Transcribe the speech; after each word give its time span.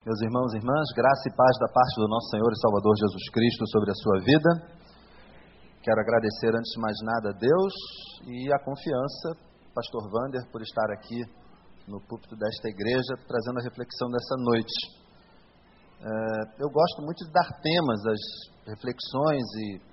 Meus 0.00 0.16
irmãos 0.22 0.48
e 0.54 0.56
irmãs, 0.56 0.88
graça 0.96 1.28
e 1.28 1.36
paz 1.36 1.52
da 1.60 1.68
parte 1.68 2.00
do 2.00 2.08
nosso 2.08 2.32
Senhor 2.32 2.48
e 2.48 2.56
Salvador 2.56 2.96
Jesus 2.96 3.28
Cristo 3.36 3.68
sobre 3.68 3.90
a 3.92 4.00
sua 4.00 4.16
vida. 4.24 4.50
Quero 5.84 6.00
agradecer 6.00 6.56
antes 6.56 6.72
de 6.72 6.80
mais 6.80 6.96
nada 7.04 7.28
a 7.28 7.36
Deus 7.36 7.74
e 8.24 8.48
a 8.48 8.58
confiança, 8.64 9.36
Pastor 9.76 10.08
Vander, 10.08 10.40
por 10.48 10.64
estar 10.64 10.88
aqui 10.88 11.20
no 11.84 12.00
púlpito 12.00 12.32
desta 12.32 12.72
igreja, 12.72 13.12
trazendo 13.28 13.60
a 13.60 13.62
reflexão 13.68 14.08
dessa 14.08 14.36
noite. 14.40 14.72
É, 16.00 16.64
eu 16.64 16.72
gosto 16.72 17.04
muito 17.04 17.20
de 17.20 17.30
dar 17.36 17.60
temas 17.60 18.00
às 18.08 18.72
reflexões 18.72 19.44
e, 19.52 19.84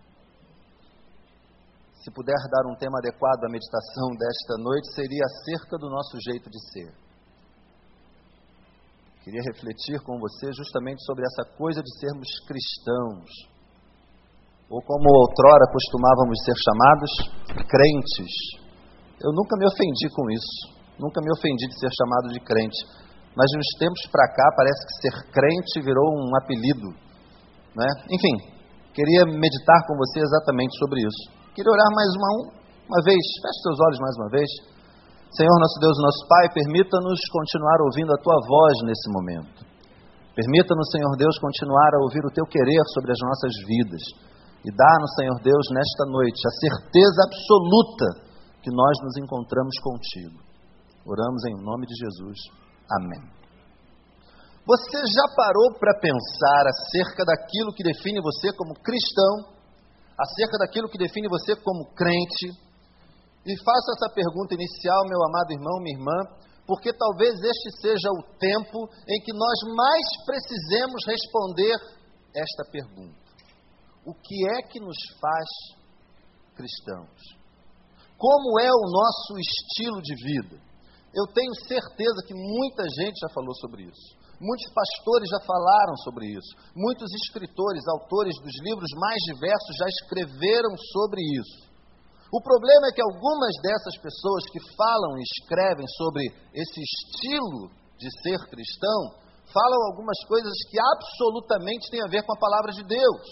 se 1.99 2.09
puder 2.15 2.39
dar 2.47 2.63
um 2.71 2.79
tema 2.79 2.95
adequado 3.03 3.43
à 3.43 3.51
meditação 3.51 4.07
desta 4.15 4.55
noite, 4.55 4.87
seria 4.95 5.25
acerca 5.27 5.75
do 5.75 5.91
nosso 5.91 6.15
jeito 6.31 6.47
de 6.47 6.63
ser. 6.71 7.06
Queria 9.27 9.43
refletir 9.43 9.99
com 10.07 10.15
você 10.23 10.55
justamente 10.55 11.03
sobre 11.03 11.27
essa 11.27 11.43
coisa 11.59 11.83
de 11.83 11.91
sermos 11.99 12.31
cristãos, 12.47 13.27
ou 14.71 14.79
como 14.79 15.03
outrora 15.03 15.67
costumávamos 15.67 16.39
ser 16.47 16.55
chamados, 16.55 17.11
crentes. 17.67 18.33
Eu 19.19 19.35
nunca 19.35 19.59
me 19.59 19.67
ofendi 19.67 20.07
com 20.15 20.31
isso, 20.31 20.55
nunca 20.95 21.19
me 21.19 21.27
ofendi 21.35 21.67
de 21.67 21.75
ser 21.75 21.91
chamado 21.91 22.31
de 22.31 22.39
crente, 22.39 22.79
mas 23.35 23.51
de 23.51 23.59
uns 23.59 23.71
tempos 23.75 23.99
para 24.07 24.31
cá 24.31 24.47
parece 24.55 24.79
que 24.87 24.95
ser 25.03 25.15
crente 25.35 25.83
virou 25.83 26.07
um 26.07 26.31
apelido. 26.39 26.87
Né? 27.75 27.89
Enfim, 28.07 28.35
queria 28.95 29.27
meditar 29.27 29.79
com 29.91 29.99
você 30.07 30.23
exatamente 30.23 30.71
sobre 30.79 31.03
isso. 31.03 31.51
Queria 31.51 31.67
orar 31.67 31.91
mais 31.91 32.11
uma, 32.15 32.31
uma 32.95 33.01
vez, 33.03 33.19
feche 33.43 33.59
seus 33.59 33.75
olhos 33.91 33.99
mais 33.99 34.15
uma 34.23 34.29
vez. 34.31 34.49
Senhor 35.31 35.57
nosso 35.59 35.77
Deus, 35.83 35.97
nosso 35.99 36.23
Pai, 36.27 36.45
permita-nos 36.55 37.19
continuar 37.31 37.79
ouvindo 37.83 38.11
a 38.15 38.21
Tua 38.23 38.39
voz 38.47 38.75
nesse 38.87 39.07
momento. 39.11 39.59
Permita-nos, 40.33 40.87
Senhor 40.91 41.13
Deus, 41.17 41.35
continuar 41.39 41.91
a 41.97 42.03
ouvir 42.05 42.23
o 42.23 42.31
Teu 42.31 42.45
querer 42.45 42.83
sobre 42.93 43.11
as 43.11 43.21
nossas 43.25 43.53
vidas. 43.67 44.03
E 44.63 44.69
dá-nos, 44.71 45.11
Senhor 45.17 45.37
Deus, 45.43 45.65
nesta 45.73 46.05
noite, 46.07 46.39
a 46.45 46.53
certeza 46.61 47.19
absoluta 47.27 48.07
que 48.61 48.71
nós 48.71 48.95
nos 49.03 49.17
encontramos 49.17 49.75
contigo. 49.83 50.39
Oramos 51.05 51.41
em 51.45 51.55
nome 51.63 51.87
de 51.87 51.95
Jesus. 51.95 52.37
Amém. 52.99 53.23
Você 54.67 54.99
já 55.07 55.25
parou 55.35 55.79
para 55.79 55.95
pensar 55.99 56.63
acerca 56.67 57.23
daquilo 57.23 57.71
que 57.71 57.83
define 57.83 58.19
você 58.21 58.51
como 58.55 58.75
cristão, 58.75 59.55
acerca 60.19 60.57
daquilo 60.59 60.89
que 60.89 60.97
define 60.97 61.27
você 61.29 61.55
como 61.55 61.87
crente, 61.95 62.66
e 63.47 63.63
faço 63.63 63.87
essa 63.95 64.13
pergunta 64.13 64.55
inicial, 64.55 65.07
meu 65.07 65.23
amado 65.23 65.51
irmão, 65.55 65.79
minha 65.79 65.95
irmã, 65.95 66.19
porque 66.67 66.91
talvez 66.91 67.39
este 67.39 67.69
seja 67.79 68.11
o 68.11 68.23
tempo 68.35 68.83
em 69.07 69.19
que 69.23 69.31
nós 69.31 69.57
mais 69.71 70.05
precisemos 70.27 70.99
responder 71.07 71.75
esta 72.35 72.63
pergunta: 72.69 73.15
O 74.05 74.13
que 74.13 74.35
é 74.51 74.67
que 74.67 74.79
nos 74.79 74.97
faz 75.15 75.47
cristãos? 76.55 77.21
Como 78.17 78.59
é 78.59 78.67
o 78.67 78.91
nosso 78.91 79.39
estilo 79.39 80.01
de 80.01 80.15
vida? 80.15 80.59
Eu 81.15 81.25
tenho 81.33 81.53
certeza 81.55 82.19
que 82.27 82.33
muita 82.33 82.83
gente 82.99 83.15
já 83.21 83.29
falou 83.33 83.55
sobre 83.55 83.83
isso. 83.83 84.17
Muitos 84.41 84.67
pastores 84.73 85.29
já 85.29 85.39
falaram 85.47 85.95
sobre 86.03 86.27
isso. 86.27 86.51
Muitos 86.75 87.09
escritores, 87.25 87.87
autores 87.87 88.35
dos 88.43 88.53
livros 88.61 88.89
mais 88.99 89.17
diversos 89.33 89.73
já 89.79 89.87
escreveram 89.87 90.75
sobre 90.93 91.21
isso. 91.39 91.66
O 92.31 92.41
problema 92.41 92.87
é 92.87 92.91
que 92.91 93.01
algumas 93.01 93.55
dessas 93.63 93.95
pessoas 94.03 94.43
que 94.51 94.59
falam 94.75 95.17
e 95.17 95.23
escrevem 95.23 95.87
sobre 95.95 96.23
esse 96.53 96.79
estilo 96.83 97.71
de 97.97 98.09
ser 98.21 98.37
cristão, 98.51 99.15
falam 99.47 99.79
algumas 99.89 100.19
coisas 100.27 100.53
que 100.69 100.77
absolutamente 100.77 101.89
têm 101.89 102.03
a 102.03 102.11
ver 102.11 102.23
com 102.23 102.33
a 102.33 102.39
palavra 102.39 102.71
de 102.71 102.83
Deus. 102.83 103.23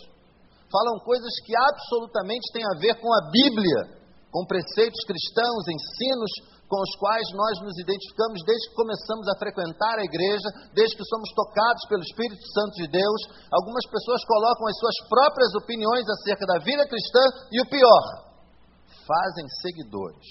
Falam 0.72 0.98
coisas 1.04 1.32
que 1.46 1.54
absolutamente 1.56 2.52
têm 2.52 2.64
a 2.64 2.80
ver 2.80 2.96
com 3.00 3.12
a 3.14 3.30
Bíblia, 3.30 4.00
com 4.32 4.48
preceitos 4.48 5.04
cristãos, 5.06 5.64
ensinos 5.68 6.32
com 6.66 6.82
os 6.82 6.94
quais 6.98 7.28
nós 7.36 7.56
nos 7.62 7.78
identificamos 7.78 8.42
desde 8.42 8.70
que 8.70 8.80
começamos 8.80 9.28
a 9.30 9.38
frequentar 9.38 10.00
a 10.00 10.08
igreja, 10.08 10.50
desde 10.74 10.98
que 10.98 11.06
somos 11.06 11.30
tocados 11.36 11.84
pelo 11.88 12.02
Espírito 12.02 12.42
Santo 12.52 12.74
de 12.82 12.88
Deus. 12.90 13.22
Algumas 13.54 13.86
pessoas 13.86 14.26
colocam 14.26 14.66
as 14.68 14.78
suas 14.80 14.98
próprias 15.08 15.52
opiniões 15.62 16.10
acerca 16.10 16.46
da 16.48 16.58
vida 16.58 16.88
cristã 16.90 17.22
e 17.54 17.62
o 17.62 17.70
pior, 17.70 18.35
fazem 19.06 19.46
seguidores. 19.62 20.26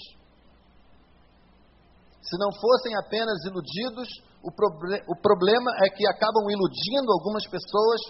Se 2.21 2.37
não 2.37 2.49
fossem 2.59 2.95
apenas 2.97 3.43
iludidos, 3.45 4.07
o, 4.43 4.51
proble 4.51 5.01
o 5.07 5.15
problema 5.21 5.71
é 5.85 5.89
que 5.89 6.05
acabam 6.07 6.45
iludindo 6.49 7.11
algumas 7.11 7.45
pessoas 7.47 8.01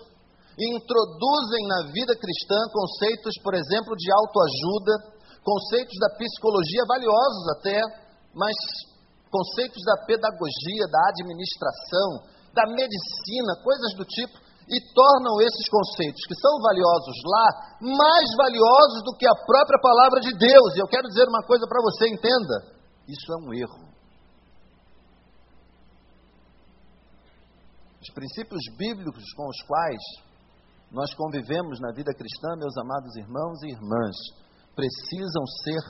e 0.57 0.75
introduzem 0.75 1.67
na 1.67 1.91
vida 1.91 2.15
cristã 2.15 2.59
conceitos, 2.71 3.35
por 3.43 3.53
exemplo, 3.53 3.95
de 3.95 4.07
autoajuda, 4.11 5.15
conceitos 5.43 5.95
da 5.99 6.15
psicologia 6.15 6.83
valiosos 6.87 7.45
até, 7.59 7.79
mas 8.33 8.55
conceitos 9.29 9.83
da 9.83 10.05
pedagogia, 10.07 10.87
da 10.87 11.09
administração, 11.11 12.09
da 12.55 12.63
medicina, 12.71 13.51
coisas 13.63 13.91
do 13.99 14.05
tipo, 14.05 14.44
e 14.65 14.81
tornam 14.93 15.37
esses 15.41 15.69
conceitos 15.69 16.25
que 16.25 16.35
são 16.41 16.57
valiosos 16.57 17.17
lá 17.21 17.47
mais 17.81 18.27
valiosos 18.33 19.05
do 19.05 19.13
que 19.13 19.27
a 19.27 19.37
própria 19.45 19.79
palavra 19.79 20.19
de 20.21 20.33
Deus. 20.33 20.73
E 20.75 20.81
eu 20.81 20.87
quero 20.87 21.07
dizer 21.07 21.27
uma 21.29 21.45
coisa 21.45 21.67
para 21.69 21.81
você, 21.81 22.09
entenda: 22.09 22.73
isso 23.07 23.31
é 23.33 23.37
um 23.37 23.53
erro. 23.53 23.85
Os 28.01 28.09
princípios 28.13 28.61
bíblicos 28.77 29.23
com 29.35 29.47
os 29.49 29.61
quais 29.67 30.01
nós 30.91 31.13
convivemos 31.13 31.79
na 31.79 31.91
vida 31.91 32.13
cristã, 32.13 32.55
meus 32.57 32.75
amados 32.77 33.15
irmãos 33.15 33.61
e 33.63 33.69
irmãs, 33.69 34.15
precisam 34.75 35.45
ser 35.63 35.81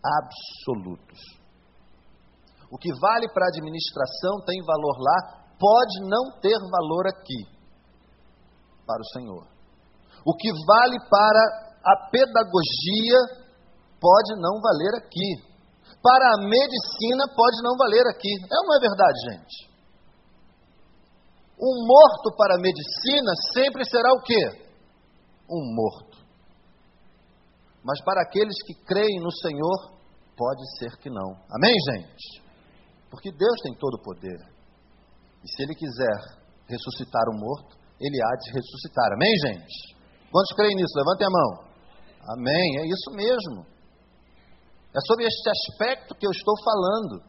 absolutos. 0.00 1.20
O 2.70 2.78
que 2.78 2.88
vale 2.98 3.28
para 3.32 3.44
a 3.44 3.48
administração 3.48 4.40
tem 4.46 4.62
valor 4.64 4.96
lá, 4.98 5.44
pode 5.58 6.00
não 6.08 6.40
ter 6.40 6.58
valor 6.58 7.06
aqui 7.06 7.61
para 8.86 9.00
o 9.00 9.10
Senhor. 9.12 9.46
O 10.24 10.36
que 10.36 10.50
vale 10.66 10.98
para 11.10 11.42
a 11.84 12.08
pedagogia 12.10 13.42
pode 14.00 14.40
não 14.40 14.60
valer 14.60 14.94
aqui. 14.98 15.52
Para 16.02 16.34
a 16.34 16.42
medicina 16.42 17.24
pode 17.34 17.62
não 17.62 17.76
valer 17.76 18.06
aqui. 18.08 18.30
É 18.30 18.56
ou 18.58 18.66
não 18.66 18.76
é 18.76 18.80
verdade, 18.80 19.18
gente? 19.30 19.72
Um 21.60 21.86
morto 21.86 22.36
para 22.36 22.56
a 22.56 22.60
medicina 22.60 23.32
sempre 23.54 23.84
será 23.84 24.12
o 24.12 24.22
quê? 24.22 24.66
Um 25.48 25.74
morto. 25.74 26.18
Mas 27.84 28.02
para 28.04 28.22
aqueles 28.22 28.56
que 28.64 28.74
creem 28.84 29.20
no 29.20 29.30
Senhor, 29.30 29.92
pode 30.36 30.78
ser 30.78 30.96
que 30.98 31.10
não. 31.10 31.34
Amém, 31.50 31.74
gente? 31.92 32.42
Porque 33.10 33.30
Deus 33.30 33.60
tem 33.62 33.74
todo 33.74 33.94
o 33.94 34.02
poder. 34.02 34.38
E 35.44 35.48
se 35.48 35.62
Ele 35.62 35.74
quiser 35.74 36.18
ressuscitar 36.66 37.28
o 37.28 37.38
morto, 37.38 37.76
ele 38.02 38.18
há 38.18 38.32
de 38.34 38.50
ressuscitar. 38.50 39.14
Amém, 39.14 39.30
gente? 39.46 39.94
Quantos 40.30 40.52
creem 40.58 40.74
nisso? 40.74 40.98
Levantem 40.98 41.26
a 41.26 41.30
mão. 41.30 41.50
Amém, 42.34 42.68
é 42.82 42.84
isso 42.90 43.08
mesmo. 43.14 43.62
É 44.90 45.00
sobre 45.06 45.24
este 45.24 45.48
aspecto 45.48 46.14
que 46.14 46.26
eu 46.26 46.30
estou 46.30 46.54
falando. 46.62 47.22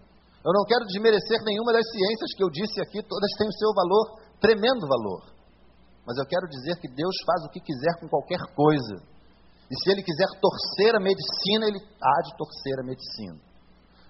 Eu 0.44 0.52
não 0.52 0.66
quero 0.66 0.86
desmerecer 0.86 1.40
nenhuma 1.46 1.72
das 1.72 1.86
ciências 1.88 2.34
que 2.36 2.44
eu 2.44 2.50
disse 2.50 2.82
aqui, 2.82 3.02
todas 3.06 3.32
têm 3.38 3.48
o 3.48 3.58
seu 3.58 3.72
valor, 3.72 4.20
tremendo 4.42 4.84
valor. 4.90 5.24
Mas 6.06 6.18
eu 6.18 6.26
quero 6.26 6.50
dizer 6.50 6.76
que 6.82 6.90
Deus 6.92 7.16
faz 7.26 7.46
o 7.46 7.50
que 7.50 7.62
quiser 7.62 7.96
com 8.02 8.10
qualquer 8.10 8.42
coisa. 8.54 9.00
E 9.72 9.76
se 9.80 9.90
Ele 9.90 10.04
quiser 10.04 10.28
torcer 10.42 10.96
a 10.96 11.00
medicina, 11.00 11.70
Ele 11.70 11.80
há 11.80 12.22
de 12.28 12.36
torcer 12.36 12.76
a 12.82 12.84
medicina. 12.84 13.53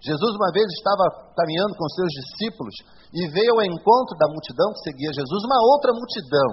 Jesus 0.03 0.36
uma 0.36 0.52
vez 0.52 0.68
estava 0.68 1.31
caminhando 1.31 1.80
com 1.80 1.88
seus 1.96 2.12
discípulos 2.12 2.75
e 3.16 3.24
veio 3.31 3.56
ao 3.56 3.64
encontro 3.64 4.19
da 4.19 4.28
multidão 4.28 4.75
que 4.75 4.84
seguia 4.91 5.16
Jesus, 5.16 5.41
uma 5.47 5.59
outra 5.72 5.96
multidão, 5.96 6.52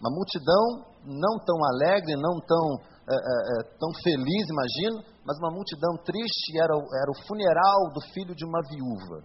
uma 0.00 0.12
multidão 0.16 0.64
não 1.04 1.36
tão 1.44 1.60
alegre, 1.76 2.16
não 2.16 2.40
tão, 2.40 2.66
é, 3.04 3.14
é, 3.14 3.56
tão 3.76 3.92
feliz, 4.00 4.44
imagino, 4.48 5.04
mas 5.28 5.36
uma 5.44 5.52
multidão 5.52 5.92
triste, 6.08 6.56
era, 6.56 6.72
era 6.72 7.10
o 7.12 7.20
funeral 7.28 7.92
do 7.92 8.00
filho 8.16 8.34
de 8.34 8.44
uma 8.48 8.60
viúva. 8.64 9.20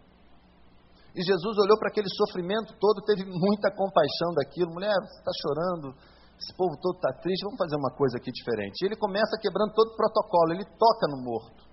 E 1.16 1.24
Jesus 1.24 1.58
olhou 1.58 1.80
para 1.80 1.90
aquele 1.90 2.08
sofrimento 2.12 2.76
todo, 2.80 3.04
teve 3.08 3.24
muita 3.24 3.72
compaixão 3.72 4.32
daquilo. 4.36 4.72
Mulher, 4.72 4.96
você 4.96 5.20
está 5.20 5.32
chorando, 5.44 5.96
esse 6.40 6.56
povo 6.56 6.76
todo 6.80 6.96
está 6.96 7.12
triste, 7.20 7.44
vamos 7.44 7.60
fazer 7.60 7.76
uma 7.76 7.92
coisa 7.92 8.18
aqui 8.18 8.32
diferente. 8.32 8.80
E 8.82 8.86
ele 8.88 8.96
começa 8.96 9.40
quebrando 9.40 9.74
todo 9.74 9.92
o 9.92 9.96
protocolo, 9.96 10.54
ele 10.54 10.64
toca 10.64 11.08
no 11.12 11.24
morto. 11.24 11.71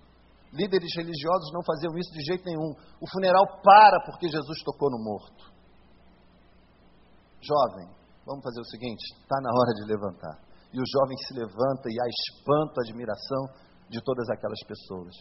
Líderes 0.51 0.89
religiosos 0.95 1.53
não 1.53 1.61
faziam 1.63 1.97
isso 1.97 2.11
de 2.11 2.23
jeito 2.25 2.45
nenhum. 2.45 2.73
O 2.99 3.07
funeral 3.09 3.45
para 3.61 4.01
porque 4.05 4.27
Jesus 4.27 4.63
tocou 4.63 4.89
no 4.89 4.97
morto. 4.97 5.45
Jovem, 7.41 7.87
vamos 8.25 8.43
fazer 8.43 8.59
o 8.59 8.65
seguinte: 8.65 9.01
está 9.21 9.37
na 9.41 9.51
hora 9.53 9.73
de 9.77 9.85
levantar. 9.85 10.37
E 10.73 10.77
o 10.77 10.85
jovem 10.85 11.17
se 11.17 11.33
levanta 11.33 11.89
e 11.89 11.97
há 11.97 12.05
espanto, 12.09 12.81
admiração 12.81 13.45
de 13.89 14.01
todas 14.01 14.29
aquelas 14.29 14.59
pessoas. 14.65 15.13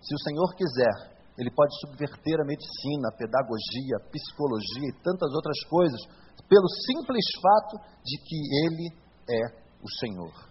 Se 0.00 0.14
o 0.14 0.22
Senhor 0.24 0.54
quiser, 0.56 1.20
ele 1.38 1.50
pode 1.50 1.72
subverter 1.80 2.40
a 2.40 2.44
medicina, 2.44 3.08
a 3.08 3.16
pedagogia, 3.16 3.96
a 3.96 4.04
psicologia 4.12 4.88
e 4.88 5.02
tantas 5.02 5.32
outras 5.32 5.60
coisas, 5.64 6.00
pelo 6.48 6.68
simples 6.68 7.24
fato 7.40 7.76
de 8.04 8.16
que 8.20 8.36
ele 8.66 8.86
é 9.28 9.60
o 9.82 9.88
Senhor. 10.00 10.49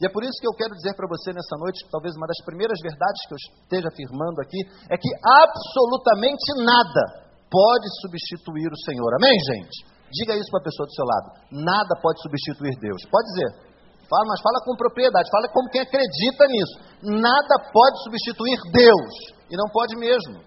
E 0.00 0.04
é 0.04 0.10
por 0.12 0.20
isso 0.22 0.36
que 0.36 0.48
eu 0.48 0.52
quero 0.52 0.76
dizer 0.76 0.92
para 0.92 1.08
você 1.08 1.32
nessa 1.32 1.56
noite, 1.56 1.80
talvez 1.88 2.12
uma 2.16 2.28
das 2.28 2.40
primeiras 2.44 2.76
verdades 2.84 3.20
que 3.24 3.32
eu 3.32 3.40
esteja 3.40 3.88
afirmando 3.88 4.40
aqui, 4.44 4.60
é 4.92 4.96
que 4.96 5.08
absolutamente 5.24 6.48
nada 6.60 7.26
pode 7.48 7.88
substituir 8.04 8.68
o 8.68 8.82
Senhor. 8.84 9.10
Amém, 9.16 9.32
gente? 9.56 9.88
Diga 10.12 10.36
isso 10.36 10.52
para 10.52 10.60
a 10.60 10.68
pessoa 10.68 10.86
do 10.86 10.94
seu 10.94 11.06
lado. 11.06 11.28
Nada 11.64 11.96
pode 12.02 12.20
substituir 12.20 12.76
Deus. 12.76 13.00
Pode 13.08 13.26
dizer. 13.32 13.50
Fala, 14.06 14.24
mas 14.28 14.40
fala 14.40 14.62
com 14.62 14.76
propriedade, 14.76 15.26
fala 15.32 15.48
como 15.50 15.70
quem 15.70 15.82
acredita 15.82 16.44
nisso. 16.46 16.76
Nada 17.02 17.54
pode 17.72 17.96
substituir 18.04 18.58
Deus. 18.70 19.12
E 19.50 19.56
não 19.56 19.66
pode 19.72 19.96
mesmo. 19.96 20.44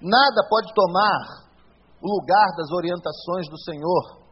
Nada 0.00 0.40
pode 0.48 0.72
tomar 0.74 1.20
o 2.02 2.08
lugar 2.08 2.48
das 2.56 2.70
orientações 2.72 3.46
do 3.48 3.58
Senhor 3.60 4.22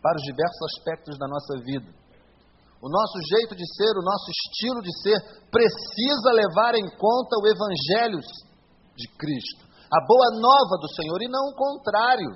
para 0.00 0.16
os 0.16 0.22
diversos 0.22 0.62
aspectos 0.72 1.18
da 1.18 1.28
nossa 1.28 1.58
vida. 1.64 2.01
O 2.82 2.90
nosso 2.90 3.14
jeito 3.30 3.54
de 3.54 3.62
ser, 3.78 3.94
o 3.94 4.02
nosso 4.02 4.26
estilo 4.26 4.82
de 4.82 4.90
ser, 5.06 5.14
precisa 5.54 6.34
levar 6.34 6.74
em 6.74 6.82
conta 6.98 7.38
o 7.38 7.46
Evangelho 7.46 8.18
de 8.98 9.06
Cristo, 9.14 9.62
a 9.86 10.02
boa 10.02 10.34
nova 10.42 10.82
do 10.82 10.90
Senhor, 10.90 11.22
e 11.22 11.30
não 11.30 11.46
o 11.46 11.54
contrário. 11.54 12.26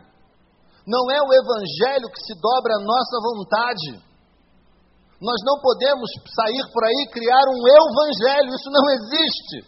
Não 0.87 1.03
é 1.11 1.19
o 1.19 1.35
Evangelho 1.35 2.07
que 2.15 2.23
se 2.23 2.39
dobra 2.39 2.79
à 2.79 2.81
nossa 2.87 3.17
vontade. 3.27 4.07
Nós 5.19 5.41
não 5.43 5.59
podemos 5.59 6.07
sair 6.31 6.63
por 6.71 6.87
aí 6.87 6.99
e 7.03 7.11
criar 7.11 7.43
um 7.51 7.67
Evangelho, 7.67 8.55
isso 8.55 8.71
não 8.71 8.87
existe. 8.87 9.67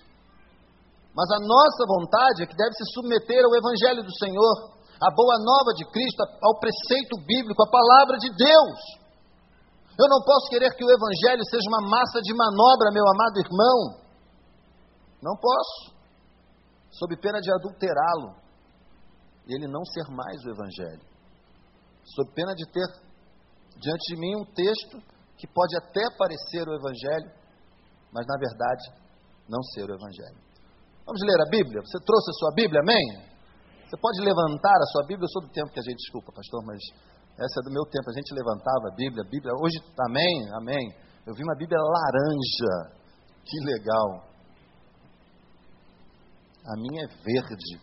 Mas 1.10 1.26
a 1.34 1.42
nossa 1.42 1.82
vontade 1.90 2.44
é 2.44 2.46
que 2.46 2.54
deve 2.54 2.78
se 2.78 2.86
submeter 2.94 3.42
ao 3.42 3.50
Evangelho 3.58 4.06
do 4.06 4.14
Senhor, 4.14 4.78
à 5.02 5.10
boa 5.10 5.42
nova 5.42 5.74
de 5.74 5.82
Cristo, 5.90 6.22
ao 6.22 6.54
preceito 6.62 7.18
bíblico, 7.26 7.66
à 7.66 7.66
palavra 7.66 8.14
de 8.22 8.30
Deus. 8.30 9.07
Eu 9.98 10.06
não 10.06 10.22
posso 10.22 10.48
querer 10.48 10.70
que 10.76 10.84
o 10.84 10.90
Evangelho 10.90 11.42
seja 11.50 11.66
uma 11.66 11.82
massa 11.90 12.22
de 12.22 12.32
manobra, 12.32 12.94
meu 12.94 13.02
amado 13.02 13.36
irmão. 13.42 13.98
Não 15.20 15.34
posso. 15.34 15.98
Sob 16.90 17.16
pena 17.20 17.40
de 17.40 17.50
adulterá-lo 17.52 18.36
e 19.48 19.54
ele 19.54 19.66
não 19.66 19.84
ser 19.84 20.06
mais 20.14 20.38
o 20.44 20.50
Evangelho. 20.50 21.02
Sob 22.14 22.30
pena 22.32 22.54
de 22.54 22.64
ter 22.70 22.86
diante 23.80 24.14
de 24.14 24.20
mim 24.20 24.36
um 24.36 24.44
texto 24.44 25.02
que 25.36 25.46
pode 25.48 25.76
até 25.76 26.04
parecer 26.16 26.62
o 26.68 26.74
Evangelho, 26.74 27.30
mas 28.12 28.24
na 28.26 28.38
verdade 28.38 28.84
não 29.48 29.62
ser 29.74 29.82
o 29.82 29.94
Evangelho. 29.94 30.38
Vamos 31.06 31.22
ler 31.22 31.40
a 31.40 31.50
Bíblia? 31.50 31.80
Você 31.82 31.98
trouxe 32.04 32.30
a 32.30 32.38
sua 32.38 32.52
Bíblia, 32.54 32.80
amém? 32.82 33.28
Você 33.88 33.96
pode 33.96 34.20
levantar 34.20 34.76
a 34.76 34.86
sua 34.92 35.06
Bíblia? 35.08 35.24
Eu 35.24 35.32
sou 35.32 35.42
do 35.42 35.50
tempo 35.50 35.72
que 35.72 35.80
a 35.80 35.82
gente, 35.82 35.96
desculpa, 35.96 36.30
pastor, 36.30 36.62
mas 36.66 36.78
essa 37.38 37.62
é 37.62 37.62
do 37.62 37.70
meu 37.70 37.86
tempo. 37.86 38.10
A 38.10 38.16
gente 38.18 38.34
levantava 38.34 38.90
a 38.90 38.94
Bíblia, 38.98 39.22
a 39.22 39.30
Bíblia. 39.30 39.54
Hoje, 39.62 39.78
amém, 40.10 40.34
amém. 40.58 40.84
Eu 41.22 41.34
vi 41.34 41.42
uma 41.46 41.54
Bíblia 41.54 41.78
laranja. 41.78 42.98
Que 43.46 43.56
legal. 43.62 44.26
A 46.66 46.74
minha 46.82 47.06
é 47.06 47.08
verde. 47.22 47.78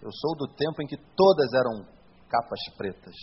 Eu 0.00 0.08
sou 0.08 0.32
do 0.40 0.48
tempo 0.56 0.80
em 0.80 0.86
que 0.86 0.96
todas 0.96 1.52
eram 1.52 1.84
capas 2.32 2.60
pretas. 2.76 3.14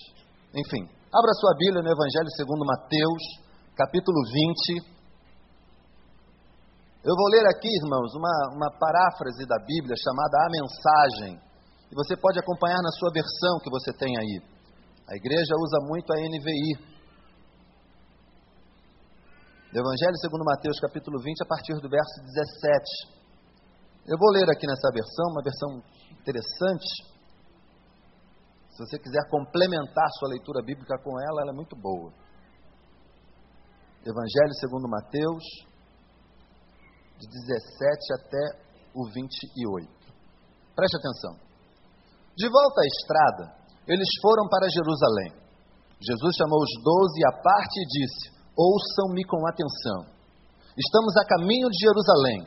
Enfim, 0.53 0.85
abra 0.85 1.33
sua 1.41 1.57
Bíblia 1.57 1.81
no 1.81 1.89
Evangelho 1.89 2.29
segundo 2.37 2.63
Mateus, 2.63 3.23
capítulo 3.75 4.21
20. 4.77 5.01
Eu 7.01 7.15
vou 7.17 7.27
ler 7.33 7.45
aqui, 7.49 7.69
irmãos, 7.81 8.13
uma, 8.13 8.35
uma 8.53 8.69
paráfrase 8.77 9.47
da 9.49 9.57
Bíblia 9.65 9.97
chamada 9.97 10.45
A 10.45 10.49
Mensagem. 10.53 11.41
E 11.89 11.95
você 11.95 12.15
pode 12.15 12.37
acompanhar 12.37 12.77
na 12.77 12.91
sua 12.91 13.09
versão 13.11 13.57
que 13.63 13.69
você 13.71 13.91
tem 13.97 14.13
aí. 14.15 14.50
A 15.11 15.15
igreja 15.17 15.59
usa 15.59 15.77
muito 15.91 16.07
a 16.13 16.15
NVI. 16.15 16.71
Evangelho 19.75 20.15
segundo 20.23 20.45
Mateus, 20.45 20.79
capítulo 20.79 21.19
20, 21.19 21.43
a 21.43 21.47
partir 21.47 21.73
do 21.73 21.89
verso 21.89 22.15
17. 22.23 23.11
Eu 24.07 24.17
vou 24.17 24.31
ler 24.31 24.49
aqui 24.49 24.65
nessa 24.65 24.87
versão, 24.93 25.25
uma 25.35 25.43
versão 25.43 25.83
interessante. 26.15 26.87
Se 28.71 28.79
você 28.79 28.97
quiser 28.99 29.27
complementar 29.29 30.07
sua 30.17 30.29
leitura 30.29 30.63
bíblica 30.63 30.97
com 31.03 31.19
ela, 31.19 31.41
ela 31.41 31.51
é 31.51 31.55
muito 31.55 31.75
boa. 31.75 32.13
Evangelho 34.07 34.53
segundo 34.61 34.87
Mateus, 34.87 35.43
de 37.19 37.27
17 37.27 38.13
até 38.15 38.63
o 38.95 39.11
28. 39.11 39.91
Preste 40.73 40.95
atenção. 40.95 41.35
De 42.33 42.47
volta 42.47 42.79
à 42.79 42.85
estrada, 42.85 43.60
eles 43.91 44.09
foram 44.21 44.47
para 44.47 44.71
Jerusalém. 44.71 45.31
Jesus 45.99 46.33
chamou 46.35 46.59
os 46.59 46.73
doze 46.81 47.19
à 47.27 47.33
parte 47.43 47.75
e 47.77 47.87
disse: 47.87 48.31
Ouçam-me 48.57 49.23
com 49.25 49.37
atenção. 49.47 50.07
Estamos 50.77 51.13
a 51.17 51.27
caminho 51.27 51.69
de 51.69 51.77
Jerusalém. 51.77 52.39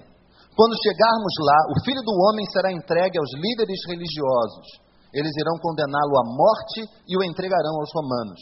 Quando 0.57 0.83
chegarmos 0.83 1.35
lá, 1.45 1.59
o 1.71 1.85
filho 1.85 2.03
do 2.03 2.15
homem 2.25 2.47
será 2.51 2.73
entregue 2.73 3.19
aos 3.19 3.31
líderes 3.35 3.81
religiosos. 3.87 4.67
Eles 5.13 5.31
irão 5.39 5.59
condená-lo 5.61 6.15
à 6.19 6.25
morte 6.25 6.81
e 7.07 7.17
o 7.17 7.23
entregarão 7.23 7.75
aos 7.79 7.91
romanos, 7.95 8.41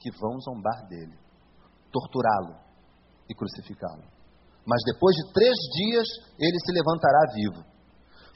que 0.00 0.10
vão 0.18 0.40
zombar 0.40 0.86
dele, 0.88 1.14
torturá-lo 1.92 2.58
e 3.30 3.34
crucificá-lo 3.34 4.16
mas 4.66 4.82
depois 4.84 5.14
de 5.14 5.32
três 5.32 5.54
dias 5.78 6.06
ele 6.38 6.58
se 6.58 6.72
levantará 6.74 7.22
vivo. 7.32 7.62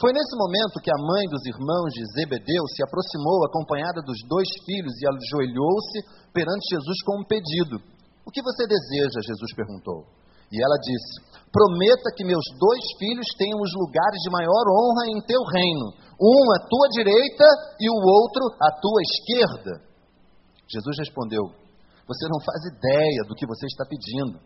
Foi 0.00 0.16
nesse 0.16 0.32
momento 0.32 0.80
que 0.80 0.88
a 0.88 0.96
mãe 0.96 1.28
dos 1.28 1.44
irmãos 1.44 1.92
de 1.92 2.00
Zebedeu 2.16 2.64
se 2.72 2.80
aproximou 2.80 3.44
acompanhada 3.44 4.00
dos 4.00 4.16
dois 4.24 4.48
filhos 4.64 4.96
e 4.96 5.04
ajoelhou-se 5.04 6.32
perante 6.32 6.72
Jesus 6.72 7.04
com 7.04 7.20
um 7.20 7.28
pedido. 7.28 7.76
O 8.24 8.32
que 8.32 8.40
você 8.40 8.64
deseja? 8.64 9.20
Jesus 9.20 9.52
perguntou. 9.52 10.08
E 10.48 10.56
ela 10.56 10.80
disse: 10.80 11.20
Prometa 11.52 12.16
que 12.16 12.24
meus 12.24 12.42
dois 12.56 12.80
filhos 12.96 13.28
tenham 13.36 13.60
os 13.60 13.72
lugares 13.76 14.24
de 14.24 14.32
maior 14.32 14.64
honra 14.72 15.04
em 15.12 15.20
teu 15.20 15.42
reino, 15.44 15.92
um 16.16 16.42
à 16.56 16.58
tua 16.64 16.88
direita 16.96 17.44
e 17.76 17.86
o 17.92 18.00
outro 18.00 18.56
à 18.56 18.72
tua 18.80 19.00
esquerda. 19.04 19.84
Jesus 20.64 20.96
respondeu: 20.96 21.44
Você 22.08 22.24
não 22.32 22.40
faz 22.40 22.72
ideia 22.72 23.20
do 23.28 23.36
que 23.36 23.44
você 23.44 23.68
está 23.68 23.84
pedindo. 23.84 24.40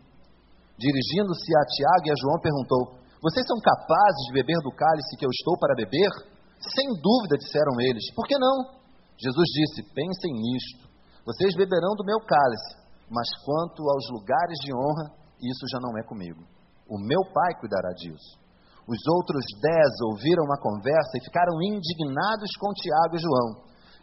Dirigindo-se 0.75 1.49
a 1.55 1.63
Tiago 1.63 2.05
e 2.07 2.11
a 2.11 2.19
João, 2.19 2.43
perguntou: 2.43 3.04
Vocês 3.21 3.45
são 3.47 3.59
capazes 3.59 4.23
de 4.27 4.33
beber 4.33 4.59
do 4.63 4.75
cálice 4.75 5.17
que 5.17 5.25
eu 5.25 5.31
estou 5.31 5.57
para 5.57 5.75
beber? 5.75 6.11
Sem 6.59 6.87
dúvida, 7.01 7.37
disseram 7.37 7.79
eles. 7.79 8.11
Por 8.13 8.27
que 8.27 8.37
não? 8.37 8.75
Jesus 9.17 9.47
disse: 9.53 9.83
Pensem 9.93 10.33
nisto. 10.33 10.85
Vocês 11.25 11.55
beberão 11.55 11.95
do 11.97 12.05
meu 12.05 12.19
cálice, 12.21 12.77
mas 13.09 13.25
quanto 13.43 13.81
aos 13.89 14.05
lugares 14.11 14.59
de 14.61 14.71
honra, 14.75 15.09
isso 15.41 15.65
já 15.71 15.79
não 15.81 15.97
é 15.97 16.03
comigo. 16.03 16.43
O 16.87 16.99
meu 16.99 17.21
Pai 17.33 17.57
cuidará 17.59 17.89
disso. 17.97 18.37
Os 18.85 19.01
outros 19.09 19.41
dez 19.57 19.91
ouviram 20.13 20.45
a 20.53 20.61
conversa 20.61 21.17
e 21.17 21.25
ficaram 21.25 21.57
indignados 21.63 22.51
com 22.61 22.69
Tiago 22.77 23.17
e 23.17 23.23
João. 23.25 23.49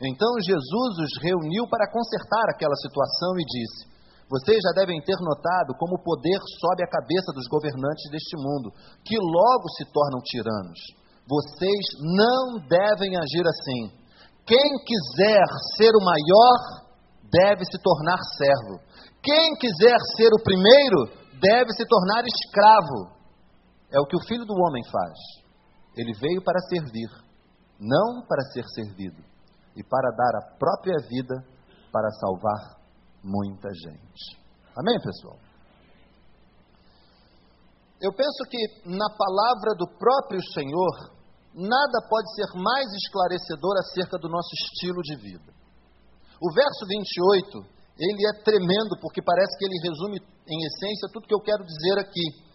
Então 0.02 0.30
Jesus 0.42 0.92
os 0.98 1.12
reuniu 1.22 1.68
para 1.70 1.86
consertar 1.86 2.50
aquela 2.50 2.74
situação 2.74 3.38
e 3.38 3.44
disse: 3.46 3.91
vocês 4.32 4.56
já 4.64 4.72
devem 4.80 4.96
ter 5.04 5.20
notado 5.20 5.76
como 5.76 6.00
o 6.00 6.02
poder 6.02 6.40
sobe 6.56 6.80
a 6.80 6.88
cabeça 6.88 7.36
dos 7.36 7.44
governantes 7.52 8.08
deste 8.08 8.32
mundo, 8.40 8.72
que 9.04 9.20
logo 9.20 9.68
se 9.76 9.84
tornam 9.92 10.24
tiranos. 10.24 10.80
Vocês 11.28 11.84
não 12.00 12.56
devem 12.64 13.12
agir 13.12 13.44
assim. 13.44 13.92
Quem 14.48 14.72
quiser 14.88 15.44
ser 15.76 15.92
o 15.92 16.00
maior, 16.00 16.88
deve 17.28 17.60
se 17.68 17.76
tornar 17.84 18.16
servo. 18.40 18.80
Quem 19.22 19.52
quiser 19.60 20.00
ser 20.16 20.32
o 20.32 20.42
primeiro, 20.42 21.12
deve 21.36 21.70
se 21.76 21.84
tornar 21.84 22.24
escravo. 22.24 23.12
É 23.92 24.00
o 24.00 24.06
que 24.06 24.16
o 24.16 24.24
filho 24.26 24.46
do 24.46 24.56
homem 24.56 24.82
faz. 24.90 25.18
Ele 25.94 26.12
veio 26.18 26.42
para 26.42 26.58
servir, 26.72 27.10
não 27.78 28.24
para 28.26 28.40
ser 28.48 28.64
servido, 28.72 29.20
e 29.76 29.84
para 29.84 30.08
dar 30.16 30.38
a 30.40 30.56
própria 30.56 30.96
vida 31.06 31.36
para 31.92 32.08
salvar 32.12 32.81
muita 33.22 33.68
gente. 33.72 34.42
Amém, 34.76 34.98
pessoal? 35.00 35.38
Eu 38.02 38.12
penso 38.12 38.42
que 38.50 38.58
na 38.90 39.08
palavra 39.14 39.78
do 39.78 39.86
próprio 39.96 40.42
Senhor, 40.52 40.94
nada 41.54 41.98
pode 42.10 42.34
ser 42.34 42.50
mais 42.58 42.90
esclarecedor 42.90 43.78
acerca 43.78 44.18
do 44.18 44.28
nosso 44.28 44.50
estilo 44.58 45.00
de 45.02 45.16
vida. 45.22 45.54
O 46.42 46.52
verso 46.52 46.82
28, 46.88 47.62
ele 47.98 48.22
é 48.26 48.42
tremendo 48.42 48.98
porque 49.00 49.22
parece 49.22 49.56
que 49.56 49.64
ele 49.64 49.78
resume 49.86 50.18
em 50.18 50.58
essência 50.66 51.12
tudo 51.12 51.28
que 51.28 51.34
eu 51.34 51.40
quero 51.40 51.62
dizer 51.62 51.98
aqui. 52.00 52.50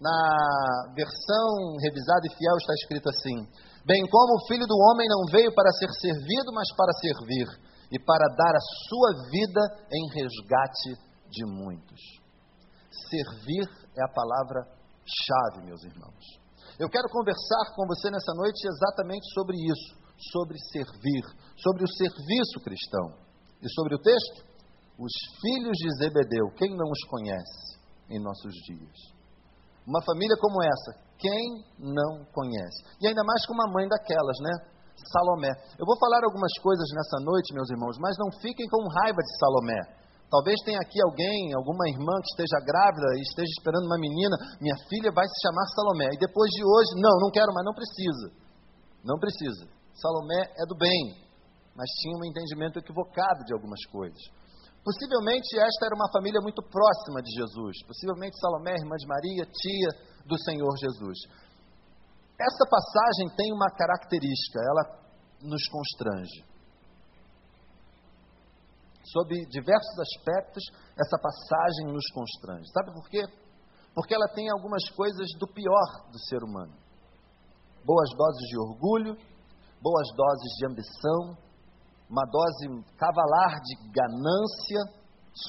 Na 0.00 0.92
versão 0.94 1.76
revisada 1.80 2.28
e 2.28 2.36
fiel 2.36 2.56
está 2.56 2.72
escrito 2.84 3.08
assim: 3.08 3.36
Bem 3.84 4.04
como 4.08 4.36
o 4.36 4.46
filho 4.46 4.66
do 4.66 4.76
homem 4.76 5.08
não 5.08 5.24
veio 5.32 5.54
para 5.54 5.72
ser 5.72 5.88
servido, 6.00 6.52
mas 6.52 6.68
para 6.76 6.92
servir 7.00 7.48
e 7.90 7.98
para 7.98 8.26
dar 8.34 8.54
a 8.54 8.66
sua 8.88 9.10
vida 9.30 9.62
em 9.92 10.04
resgate 10.14 10.90
de 11.30 11.44
muitos. 11.46 12.00
Servir 13.10 13.66
é 13.96 14.02
a 14.04 14.12
palavra-chave, 14.12 15.66
meus 15.66 15.82
irmãos. 15.84 16.24
Eu 16.78 16.88
quero 16.90 17.08
conversar 17.08 17.74
com 17.74 17.86
você 17.86 18.10
nessa 18.10 18.32
noite 18.34 18.66
exatamente 18.66 19.26
sobre 19.32 19.56
isso, 19.56 19.96
sobre 20.32 20.58
servir, 20.72 21.24
sobre 21.56 21.84
o 21.84 21.88
serviço 21.88 22.60
cristão. 22.62 23.26
E 23.62 23.68
sobre 23.72 23.94
o 23.94 23.98
texto? 23.98 24.44
Os 24.98 25.12
filhos 25.40 25.76
de 25.76 25.88
Zebedeu, 25.98 26.50
quem 26.56 26.76
não 26.76 26.88
os 26.90 27.02
conhece 27.08 27.78
em 28.10 28.20
nossos 28.22 28.52
dias? 28.66 28.96
Uma 29.86 30.02
família 30.02 30.36
como 30.40 30.62
essa, 30.62 31.06
quem 31.18 31.64
não 31.78 32.24
conhece? 32.32 32.82
E 33.00 33.06
ainda 33.06 33.22
mais 33.24 33.46
com 33.46 33.54
uma 33.54 33.70
mãe 33.72 33.88
daquelas, 33.88 34.36
né? 34.40 34.75
Salomé. 35.04 35.52
Eu 35.78 35.84
vou 35.84 35.98
falar 35.98 36.24
algumas 36.24 36.52
coisas 36.62 36.88
nessa 36.94 37.18
noite, 37.24 37.52
meus 37.52 37.68
irmãos, 37.70 37.96
mas 38.00 38.16
não 38.16 38.30
fiquem 38.40 38.66
com 38.68 38.88
raiva 39.02 39.20
de 39.20 39.32
Salomé. 39.38 39.80
Talvez 40.26 40.58
tenha 40.66 40.80
aqui 40.82 40.98
alguém, 41.06 41.54
alguma 41.54 41.86
irmã 41.86 42.14
que 42.18 42.30
esteja 42.34 42.58
grávida 42.66 43.06
e 43.14 43.22
esteja 43.22 43.52
esperando 43.58 43.86
uma 43.86 43.98
menina, 43.98 44.34
minha 44.58 44.74
filha 44.90 45.10
vai 45.14 45.26
se 45.26 45.38
chamar 45.42 45.66
Salomé. 45.70 46.08
E 46.12 46.18
depois 46.18 46.50
de 46.50 46.62
hoje, 46.66 46.90
não, 46.98 47.14
não 47.22 47.30
quero, 47.30 47.54
mas 47.54 47.64
não 47.64 47.74
precisa. 47.74 48.26
Não 49.06 49.18
precisa. 49.22 49.70
Salomé 49.94 50.50
é 50.58 50.64
do 50.66 50.76
bem, 50.76 51.14
mas 51.76 51.86
tinha 52.02 52.18
um 52.18 52.26
entendimento 52.26 52.78
equivocado 52.78 53.46
de 53.46 53.54
algumas 53.54 53.78
coisas. 53.86 54.18
Possivelmente 54.82 55.58
esta 55.58 55.86
era 55.86 55.94
uma 55.94 56.10
família 56.10 56.40
muito 56.40 56.62
próxima 56.62 57.22
de 57.22 57.30
Jesus. 57.30 57.74
Possivelmente 57.86 58.38
Salomé, 58.38 58.74
irmã 58.74 58.94
de 58.94 59.06
Maria, 59.06 59.46
tia 59.46 59.90
do 60.26 60.38
Senhor 60.42 60.70
Jesus. 60.78 61.18
Essa 62.38 62.64
passagem 62.68 63.34
tem 63.36 63.52
uma 63.52 63.70
característica, 63.70 64.60
ela 64.60 65.00
nos 65.42 65.66
constrange 65.68 66.56
sob 69.12 69.30
diversos 69.46 69.98
aspectos, 69.98 70.62
essa 70.98 71.18
passagem 71.18 71.92
nos 71.92 72.06
constrange. 72.12 72.68
Sabe 72.72 72.92
por 72.92 73.08
quê? 73.08 73.22
Porque 73.94 74.14
ela 74.14 74.28
tem 74.34 74.50
algumas 74.50 74.88
coisas 74.90 75.26
do 75.38 75.46
pior 75.46 76.10
do 76.10 76.18
ser 76.28 76.42
humano: 76.42 76.74
boas 77.84 78.10
doses 78.16 78.48
de 78.48 78.58
orgulho, 78.58 79.16
boas 79.80 80.08
doses 80.16 80.52
de 80.58 80.66
ambição, 80.66 81.36
uma 82.10 82.24
dose 82.24 82.84
cavalar 82.96 83.60
de 83.60 83.90
ganância, 83.90 84.80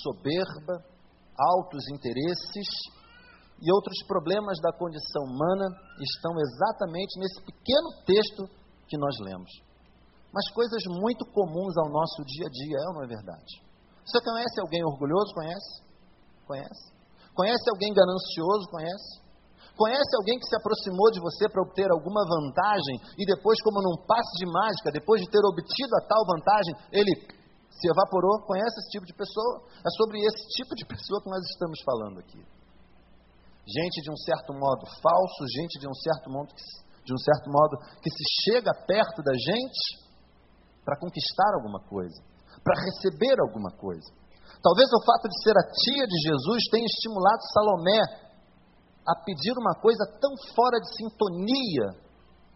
soberba, 0.03 0.83
altos 1.37 1.83
interesses 1.91 2.67
e 3.61 3.73
outros 3.73 3.97
problemas 4.07 4.59
da 4.61 4.71
condição 4.71 5.23
humana 5.23 5.65
estão 6.01 6.33
exatamente 6.39 7.19
nesse 7.19 7.41
pequeno 7.41 7.89
texto 8.05 8.43
que 8.87 8.97
nós 8.97 9.15
lemos 9.19 9.67
mas 10.33 10.45
coisas 10.53 10.83
muito 11.01 11.25
comuns 11.31 11.73
ao 11.77 11.89
nosso 11.89 12.21
dia 12.21 12.45
a 12.45 12.51
dia, 12.51 12.77
é 12.77 12.87
ou 12.89 12.93
não 12.93 13.03
é 13.03 13.07
verdade? 13.07 13.51
Você 14.05 14.21
conhece 14.21 14.61
alguém 14.61 14.83
orgulhoso? 14.85 15.33
Conhece? 15.33 15.73
Conhece? 16.45 16.85
Conhece 17.33 17.65
alguém 17.69 17.89
ganancioso? 17.93 18.69
Conhece? 18.69 19.11
Conhece 19.73 20.11
alguém 20.17 20.37
que 20.37 20.45
se 20.45 20.55
aproximou 20.57 21.09
de 21.11 21.21
você 21.21 21.49
para 21.49 21.61
obter 21.61 21.89
alguma 21.89 22.21
vantagem 22.25 22.95
e 23.17 23.25
depois, 23.25 23.61
como 23.61 23.81
num 23.81 23.97
passe 24.05 24.33
de 24.37 24.45
mágica, 24.45 24.91
depois 24.91 25.21
de 25.21 25.29
ter 25.29 25.41
obtido 25.41 25.93
a 25.97 26.05
tal 26.05 26.21
vantagem, 26.25 26.73
ele 26.91 27.13
se 27.69 27.85
evaporou? 27.89 28.41
Conhece 28.45 28.77
esse 28.77 28.89
tipo 28.89 29.05
de 29.05 29.13
pessoa? 29.13 29.65
É 29.85 29.89
sobre 29.97 30.17
esse 30.21 30.43
tipo 30.57 30.73
de 30.73 30.85
pessoa 30.85 31.21
que 31.21 31.29
nós 31.29 31.43
estamos 31.49 31.77
falando 31.85 32.19
aqui. 32.19 32.41
Gente 33.67 33.99
de 33.99 34.09
um 34.09 34.15
certo 34.15 34.55
modo 34.55 34.87
falso, 35.03 35.43
gente 35.51 35.75
de 35.75 35.87
um 35.87 35.93
certo 35.93 36.31
modo 36.31 36.47
que, 36.55 36.63
de 37.03 37.11
um 37.11 37.19
certo 37.19 37.51
modo 37.51 37.75
que 37.99 38.09
se 38.09 38.23
chega 38.47 38.71
perto 38.87 39.19
da 39.21 39.35
gente 39.35 40.07
para 40.87 40.95
conquistar 40.95 41.51
alguma 41.59 41.83
coisa, 41.83 42.15
para 42.63 42.79
receber 42.79 43.35
alguma 43.43 43.71
coisa. 43.75 44.07
Talvez 44.63 44.87
o 44.87 45.03
fato 45.03 45.27
de 45.27 45.37
ser 45.43 45.51
a 45.51 45.67
tia 45.67 46.07
de 46.07 46.17
Jesus 46.31 46.63
tenha 46.71 46.87
estimulado 46.87 47.43
Salomé 47.51 48.01
a 49.03 49.13
pedir 49.23 49.51
uma 49.59 49.75
coisa 49.75 50.03
tão 50.19 50.31
fora 50.55 50.79
de 50.79 50.87
sintonia 50.95 52.07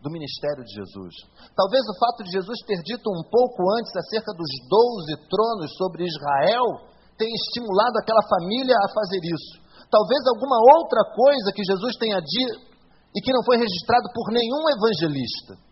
do 0.02 0.10
ministério 0.10 0.64
de 0.64 0.74
Jesus. 0.74 1.14
Talvez 1.56 1.84
o 1.92 2.00
fato 2.00 2.24
de 2.24 2.32
Jesus 2.32 2.58
ter 2.66 2.82
dito 2.88 3.06
um 3.12 3.24
pouco 3.28 3.68
antes 3.78 3.92
acerca 3.96 4.32
dos 4.34 4.50
doze 4.68 5.28
tronos 5.28 5.76
sobre 5.76 6.08
Israel 6.08 6.88
tenha 7.20 7.36
estimulado 7.36 8.00
aquela 8.00 8.24
família 8.26 8.76
a 8.80 8.90
fazer 8.90 9.22
isso. 9.28 9.61
Talvez 9.92 10.22
alguma 10.26 10.58
outra 10.80 11.04
coisa 11.12 11.52
que 11.54 11.64
Jesus 11.68 11.94
tenha 12.00 12.18
dito 12.18 12.72
e 13.14 13.20
que 13.20 13.34
não 13.34 13.44
foi 13.44 13.58
registrado 13.58 14.08
por 14.16 14.32
nenhum 14.32 14.64
evangelista 14.72 15.72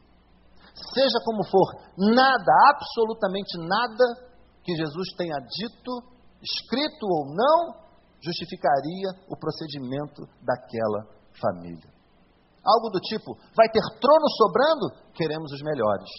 seja 0.93 1.19
como 1.25 1.43
for, 1.43 1.67
nada, 1.97 2.51
absolutamente 2.71 3.57
nada 3.59 4.05
que 4.63 4.75
Jesus 4.75 5.11
tenha 5.17 5.37
dito, 5.39 5.91
escrito 6.41 7.03
ou 7.03 7.35
não, 7.35 7.89
justificaria 8.21 9.09
o 9.27 9.35
procedimento 9.37 10.23
daquela 10.43 11.07
família. 11.39 11.89
Algo 12.63 12.89
do 12.91 12.99
tipo: 12.99 13.35
vai 13.55 13.67
ter 13.71 13.83
trono 13.99 14.27
sobrando? 14.37 15.13
Queremos 15.15 15.51
os 15.51 15.61
melhores. 15.63 16.09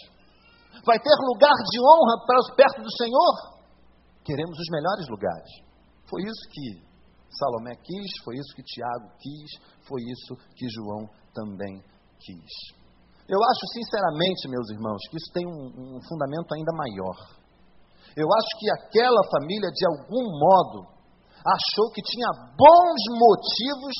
Vai 0.85 0.97
ter 0.99 1.13
lugar 1.29 1.53
de 1.69 1.77
honra 1.79 2.25
para 2.25 2.39
os 2.39 2.55
perto 2.55 2.81
do 2.81 2.91
Senhor? 2.97 3.61
Queremos 4.23 4.57
os 4.57 4.69
melhores 4.71 5.07
lugares. 5.09 5.51
Foi 6.09 6.21
isso 6.21 6.43
que 6.51 6.90
Salomé 7.31 7.75
quis, 7.75 8.11
foi 8.23 8.35
isso 8.35 8.55
que 8.55 8.63
Tiago 8.63 9.07
quis, 9.19 9.51
foi 9.87 10.01
isso 10.03 10.35
que 10.55 10.67
João 10.69 11.07
também 11.33 11.79
quis. 12.19 12.53
Eu 13.27 13.39
acho, 13.39 13.63
sinceramente, 13.73 14.49
meus 14.49 14.69
irmãos, 14.69 14.99
que 15.09 15.17
isso 15.17 15.31
tem 15.33 15.47
um, 15.47 15.95
um 15.95 16.01
fundamento 16.03 16.51
ainda 16.53 16.73
maior. 16.75 17.17
Eu 18.15 18.27
acho 18.27 18.51
que 18.59 18.67
aquela 18.71 19.23
família, 19.31 19.71
de 19.71 19.85
algum 19.87 20.25
modo, 20.35 20.91
achou 21.39 21.87
que 21.95 22.01
tinha 22.03 22.27
bons 22.59 23.01
motivos 23.15 23.95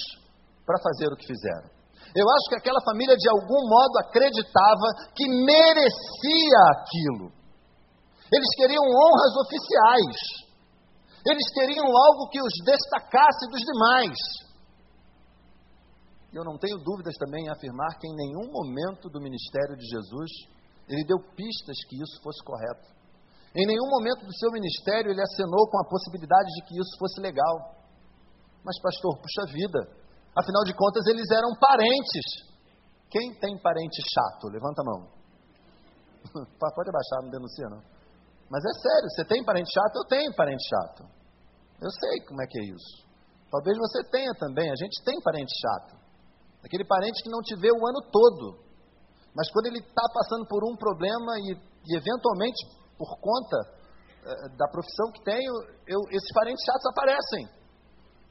para 0.65 0.77
fazer 0.83 1.07
o 1.13 1.15
que 1.15 1.27
fizeram. 1.27 1.69
Eu 2.11 2.27
acho 2.27 2.45
que 2.49 2.59
aquela 2.59 2.81
família, 2.83 3.15
de 3.15 3.29
algum 3.29 3.61
modo, 3.71 3.95
acreditava 4.03 4.87
que 5.15 5.27
merecia 5.29 6.59
aquilo. 6.75 7.31
Eles 8.31 8.51
queriam 8.57 8.83
honras 8.83 9.33
oficiais. 9.47 10.50
Eles 11.25 11.47
queriam 11.53 11.85
algo 11.85 12.29
que 12.29 12.41
os 12.41 12.53
destacasse 12.65 13.45
dos 13.49 13.61
demais. 13.61 14.17
E 16.33 16.35
eu 16.35 16.43
não 16.43 16.57
tenho 16.57 16.77
dúvidas 16.79 17.13
também 17.17 17.45
em 17.45 17.49
afirmar 17.49 17.99
que 17.99 18.07
em 18.07 18.15
nenhum 18.15 18.51
momento 18.51 19.09
do 19.09 19.21
ministério 19.21 19.75
de 19.75 19.85
Jesus 19.85 20.31
ele 20.87 21.05
deu 21.05 21.19
pistas 21.35 21.77
que 21.87 22.01
isso 22.01 22.21
fosse 22.23 22.43
correto. 22.43 22.87
Em 23.53 23.67
nenhum 23.67 23.87
momento 23.89 24.25
do 24.25 24.33
seu 24.39 24.49
ministério 24.51 25.11
ele 25.11 25.21
acenou 25.21 25.67
com 25.69 25.79
a 25.79 25.87
possibilidade 25.87 26.49
de 26.55 26.61
que 26.65 26.79
isso 26.79 26.97
fosse 26.97 27.19
legal. 27.19 27.75
Mas, 28.63 28.79
pastor, 28.81 29.17
puxa 29.19 29.51
vida, 29.51 29.79
afinal 30.35 30.63
de 30.63 30.73
contas 30.73 31.05
eles 31.07 31.29
eram 31.31 31.51
parentes. 31.59 32.25
Quem 33.09 33.35
tem 33.39 33.61
parente 33.61 34.01
chato? 34.07 34.47
Levanta 34.47 34.81
a 34.81 34.85
mão. 34.85 35.01
Pode 36.57 36.89
abaixar, 36.89 37.23
não 37.23 37.29
denuncia 37.29 37.67
não. 37.69 38.00
Mas 38.51 38.59
é 38.67 38.73
sério, 38.83 39.07
você 39.07 39.23
tem 39.23 39.45
parente 39.45 39.71
chato? 39.71 39.95
Eu 39.95 40.05
tenho 40.11 40.35
parente 40.35 40.59
chato. 40.67 41.07
Eu 41.79 41.87
sei 41.87 42.27
como 42.27 42.43
é 42.43 42.45
que 42.45 42.59
é 42.59 42.65
isso. 42.67 43.07
Talvez 43.49 43.77
você 43.79 44.03
tenha 44.11 44.31
também, 44.35 44.69
a 44.69 44.75
gente 44.75 45.01
tem 45.05 45.15
parente 45.23 45.53
chato. 45.55 45.95
Aquele 46.59 46.83
parente 46.83 47.23
que 47.23 47.31
não 47.31 47.39
te 47.39 47.55
vê 47.55 47.71
o 47.71 47.87
ano 47.87 48.03
todo. 48.11 48.59
Mas 49.33 49.49
quando 49.55 49.67
ele 49.67 49.79
está 49.79 50.03
passando 50.13 50.45
por 50.51 50.67
um 50.67 50.75
problema 50.75 51.31
e, 51.39 51.55
e 51.55 51.95
eventualmente, 51.95 52.59
por 52.99 53.15
conta 53.23 53.57
eh, 54.27 54.49
da 54.59 54.67
profissão 54.67 55.11
que 55.15 55.23
tenho, 55.23 55.53
eu, 55.87 55.99
esses 56.11 56.31
parentes 56.35 56.61
chatos 56.67 56.85
aparecem. 56.91 57.47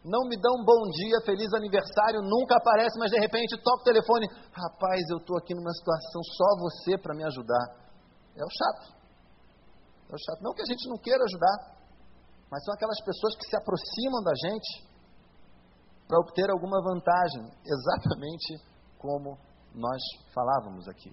Não 0.04 0.28
me 0.28 0.36
dão 0.36 0.52
um 0.60 0.64
bom 0.64 0.84
dia, 1.00 1.24
feliz 1.24 1.48
aniversário, 1.56 2.20
nunca 2.20 2.56
aparece, 2.60 2.98
mas 3.00 3.10
de 3.10 3.18
repente 3.18 3.56
toca 3.64 3.80
o 3.80 3.88
telefone. 3.88 4.28
Rapaz, 4.52 5.00
eu 5.08 5.16
estou 5.16 5.36
aqui 5.38 5.54
numa 5.54 5.72
situação, 5.72 6.20
só 6.36 6.48
você 6.60 6.98
para 7.00 7.16
me 7.16 7.24
ajudar. 7.24 7.64
É 8.36 8.44
o 8.44 8.52
chato. 8.52 8.99
É 10.10 10.18
chato. 10.18 10.42
Não 10.42 10.52
que 10.52 10.62
a 10.62 10.66
gente 10.66 10.88
não 10.88 10.98
queira 10.98 11.22
ajudar, 11.22 11.80
mas 12.50 12.64
são 12.64 12.74
aquelas 12.74 13.00
pessoas 13.04 13.36
que 13.36 13.46
se 13.46 13.56
aproximam 13.56 14.22
da 14.22 14.34
gente 14.34 14.90
para 16.08 16.18
obter 16.18 16.50
alguma 16.50 16.82
vantagem, 16.82 17.46
exatamente 17.62 18.58
como 18.98 19.38
nós 19.72 20.02
falávamos 20.34 20.88
aqui. 20.88 21.10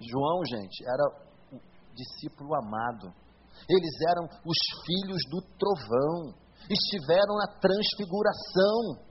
João, 0.00 0.40
gente, 0.46 0.84
era 0.86 1.04
o 1.52 1.60
discípulo 1.94 2.54
amado. 2.54 3.12
Eles 3.68 3.94
eram 4.08 4.24
os 4.46 4.58
filhos 4.86 5.20
do 5.28 5.42
trovão, 5.58 6.32
estiveram 6.70 7.34
na 7.36 7.58
transfiguração. 7.58 9.10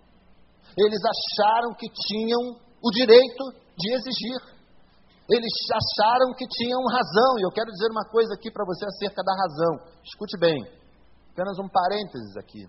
Eles 0.77 0.99
acharam 1.03 1.75
que 1.75 1.87
tinham 2.07 2.55
o 2.81 2.91
direito 2.91 3.43
de 3.77 3.93
exigir. 3.93 4.58
Eles 5.29 5.53
acharam 5.69 6.33
que 6.33 6.47
tinham 6.47 6.81
razão. 6.89 7.37
E 7.37 7.45
eu 7.45 7.51
quero 7.53 7.69
dizer 7.69 7.89
uma 7.91 8.05
coisa 8.09 8.33
aqui 8.33 8.49
para 8.49 8.65
você 8.65 8.85
acerca 8.85 9.21
da 9.21 9.33
razão. 9.33 9.73
Escute 10.03 10.37
bem, 10.39 10.57
apenas 11.31 11.57
um 11.59 11.69
parênteses 11.69 12.35
aqui. 12.37 12.65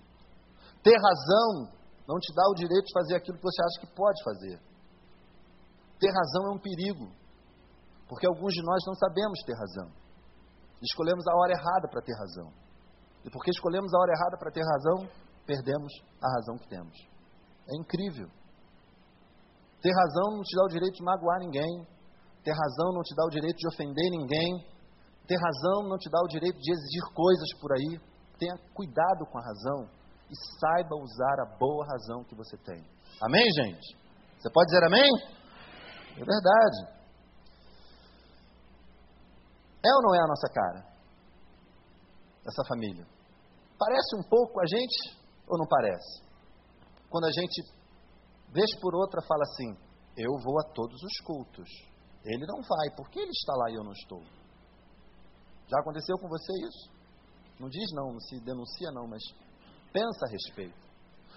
Ter 0.84 0.96
razão 0.96 1.72
não 2.06 2.18
te 2.18 2.34
dá 2.34 2.44
o 2.50 2.54
direito 2.54 2.84
de 2.84 2.92
fazer 2.92 3.14
aquilo 3.16 3.38
que 3.38 3.44
você 3.44 3.62
acha 3.62 3.86
que 3.86 3.94
pode 3.94 4.22
fazer. 4.24 4.60
Ter 5.98 6.10
razão 6.10 6.48
é 6.48 6.56
um 6.56 6.58
perigo, 6.58 7.12
porque 8.08 8.26
alguns 8.26 8.52
de 8.52 8.62
nós 8.62 8.80
não 8.86 8.94
sabemos 8.94 9.38
ter 9.44 9.54
razão. 9.54 9.88
Escolhemos 10.82 11.24
a 11.28 11.36
hora 11.36 11.52
errada 11.52 11.88
para 11.88 12.02
ter 12.02 12.16
razão. 12.16 12.52
E 13.24 13.30
porque 13.30 13.50
escolhemos 13.50 13.92
a 13.92 13.98
hora 13.98 14.12
errada 14.12 14.36
para 14.38 14.50
ter 14.50 14.64
razão, 14.64 15.08
perdemos 15.46 15.92
a 16.22 16.28
razão 16.36 16.56
que 16.56 16.68
temos. 16.68 16.96
É 17.68 17.76
incrível. 17.76 18.28
Ter 19.82 19.92
razão 19.92 20.36
não 20.36 20.42
te 20.42 20.56
dá 20.56 20.64
o 20.64 20.68
direito 20.68 20.96
de 20.96 21.04
magoar 21.04 21.38
ninguém. 21.40 21.86
Ter 22.42 22.52
razão 22.52 22.92
não 22.92 23.02
te 23.02 23.14
dá 23.14 23.24
o 23.24 23.30
direito 23.30 23.56
de 23.56 23.68
ofender 23.68 24.10
ninguém. 24.10 24.64
Ter 25.26 25.36
razão 25.36 25.88
não 25.88 25.98
te 25.98 26.10
dá 26.10 26.18
o 26.22 26.28
direito 26.28 26.58
de 26.58 26.72
exigir 26.72 27.04
coisas 27.14 27.48
por 27.60 27.72
aí. 27.72 28.00
Tenha 28.38 28.56
cuidado 28.74 29.26
com 29.30 29.38
a 29.38 29.44
razão 29.44 29.90
e 30.30 30.34
saiba 30.58 30.96
usar 30.96 31.36
a 31.42 31.56
boa 31.58 31.84
razão 31.86 32.24
que 32.24 32.34
você 32.34 32.56
tem. 32.58 32.82
Amém, 33.22 33.44
gente? 33.62 33.96
Você 34.38 34.50
pode 34.50 34.70
dizer 34.70 34.84
amém? 34.86 35.10
É 36.16 36.24
verdade. 36.24 37.00
É 39.84 39.94
ou 39.94 40.02
não 40.02 40.14
é 40.14 40.18
a 40.20 40.28
nossa 40.28 40.48
cara? 40.52 40.86
Essa 42.46 42.64
família. 42.68 43.06
Parece 43.78 44.16
um 44.16 44.28
pouco 44.28 44.60
a 44.60 44.66
gente 44.66 45.20
ou 45.46 45.58
não 45.58 45.66
parece? 45.66 46.22
Quando 47.10 47.24
a 47.24 47.32
gente, 47.32 47.62
vez 48.52 48.70
por 48.80 48.94
outra, 48.94 49.20
fala 49.22 49.42
assim: 49.42 49.76
Eu 50.16 50.32
vou 50.44 50.60
a 50.60 50.72
todos 50.72 51.02
os 51.02 51.26
cultos. 51.26 51.68
Ele 52.24 52.44
não 52.46 52.60
vai, 52.62 52.94
porque 52.96 53.18
ele 53.20 53.30
está 53.30 53.54
lá 53.56 53.70
e 53.70 53.74
eu 53.74 53.84
não 53.84 53.92
estou. 53.92 54.22
Já 55.70 55.78
aconteceu 55.80 56.16
com 56.18 56.28
você 56.28 56.52
isso? 56.66 56.90
Não 57.58 57.68
diz 57.68 57.86
não, 57.92 58.12
não 58.12 58.20
se 58.20 58.40
denuncia 58.40 58.90
não, 58.92 59.06
mas 59.06 59.22
pensa 59.92 60.26
a 60.26 60.30
respeito. 60.30 60.90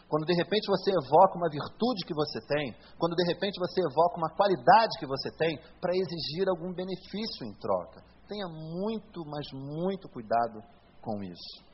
Quando 0.07 0.25
de 0.25 0.33
repente 0.35 0.67
você 0.67 0.91
evoca 0.91 1.37
uma 1.37 1.49
virtude 1.49 2.05
que 2.05 2.13
você 2.13 2.39
tem, 2.47 2.75
quando 2.97 3.15
de 3.15 3.25
repente 3.25 3.59
você 3.59 3.81
evoca 3.81 4.17
uma 4.17 4.29
qualidade 4.35 4.99
que 4.99 5.07
você 5.07 5.29
tem 5.37 5.57
para 5.79 5.95
exigir 5.95 6.47
algum 6.47 6.73
benefício 6.73 7.45
em 7.45 7.53
troca. 7.55 8.03
Tenha 8.27 8.47
muito, 8.47 9.23
mas 9.25 9.45
muito 9.53 10.07
cuidado 10.09 10.61
com 11.01 11.23
isso. 11.23 11.65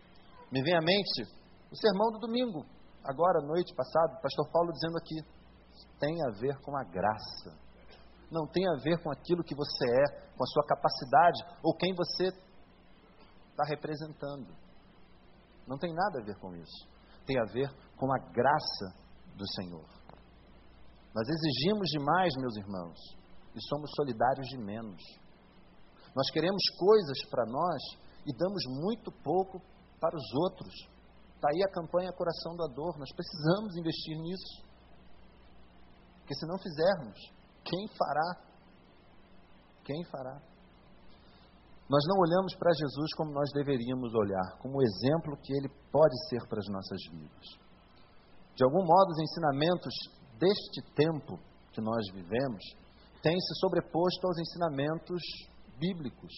Me 0.52 0.62
vem 0.64 0.76
à 0.76 0.82
mente 0.82 1.24
o 1.72 1.76
sermão 1.76 2.12
do 2.12 2.20
domingo, 2.20 2.66
agora, 3.04 3.46
noite 3.46 3.74
passada, 3.76 4.20
pastor 4.22 4.50
Paulo 4.52 4.72
dizendo 4.74 4.98
aqui, 4.98 5.22
tem 6.00 6.16
a 6.26 6.32
ver 6.40 6.58
com 6.62 6.76
a 6.76 6.84
graça. 6.84 7.69
Não 8.32 8.46
tem 8.48 8.64
a 8.68 8.82
ver 8.84 9.02
com 9.02 9.12
aquilo 9.12 9.44
que 9.44 9.56
você 9.56 9.86
é, 9.86 10.30
com 10.36 10.44
a 10.44 10.48
sua 10.48 10.66
capacidade 10.66 11.60
ou 11.64 11.76
quem 11.76 11.94
você 11.96 12.28
está 13.50 13.64
representando. 13.68 14.56
Não 15.68 15.78
tem 15.78 15.94
nada 15.94 16.20
a 16.22 16.26
ver 16.26 16.38
com 16.40 16.56
isso. 16.56 16.88
Tem 17.26 17.40
a 17.40 17.46
ver 17.46 17.70
com 17.98 18.12
a 18.14 18.20
graça 18.32 18.96
do 19.36 19.48
Senhor. 19.56 19.88
Nós 21.14 21.28
exigimos 21.28 21.90
demais, 21.90 22.34
meus 22.38 22.56
irmãos, 22.56 22.98
e 23.56 23.62
somos 23.68 23.92
solidários 23.96 24.48
de 24.48 24.58
menos. 24.58 25.02
Nós 26.16 26.30
queremos 26.32 26.62
coisas 26.78 27.26
para 27.30 27.46
nós 27.46 27.82
e 28.26 28.36
damos 28.38 28.64
muito 28.82 29.12
pouco 29.24 29.62
para 30.00 30.16
os 30.16 30.34
outros. 30.46 30.74
Está 31.36 31.50
aí 31.50 31.64
a 31.64 31.72
campanha 31.72 32.12
Coração 32.14 32.56
Doador. 32.56 32.98
Nós 32.98 33.10
precisamos 33.16 33.76
investir 33.78 34.18
nisso. 34.18 34.70
Porque 36.20 36.36
se 36.36 36.46
não 36.46 36.58
fizermos, 36.60 37.18
quem 37.70 37.88
fará? 37.96 38.30
Quem 39.86 40.04
fará? 40.06 40.42
Nós 41.90 42.04
não 42.08 42.20
olhamos 42.22 42.56
para 42.56 42.72
Jesus 42.74 43.14
como 43.16 43.32
nós 43.32 43.50
deveríamos 43.54 44.14
olhar, 44.14 44.58
como 44.62 44.78
o 44.78 44.84
exemplo 44.84 45.38
que 45.42 45.54
ele 45.54 45.70
pode 45.92 46.16
ser 46.30 46.48
para 46.48 46.60
as 46.60 46.68
nossas 46.70 47.02
vidas. 47.12 47.48
De 48.56 48.64
algum 48.64 48.86
modo, 48.86 49.10
os 49.10 49.20
ensinamentos 49.20 49.94
deste 50.38 50.82
tempo 50.94 51.40
que 51.72 51.82
nós 51.82 52.06
vivemos 52.14 52.62
têm 53.22 53.40
se 53.40 53.60
sobreposto 53.60 54.28
aos 54.28 54.38
ensinamentos 54.38 55.22
bíblicos. 55.80 56.34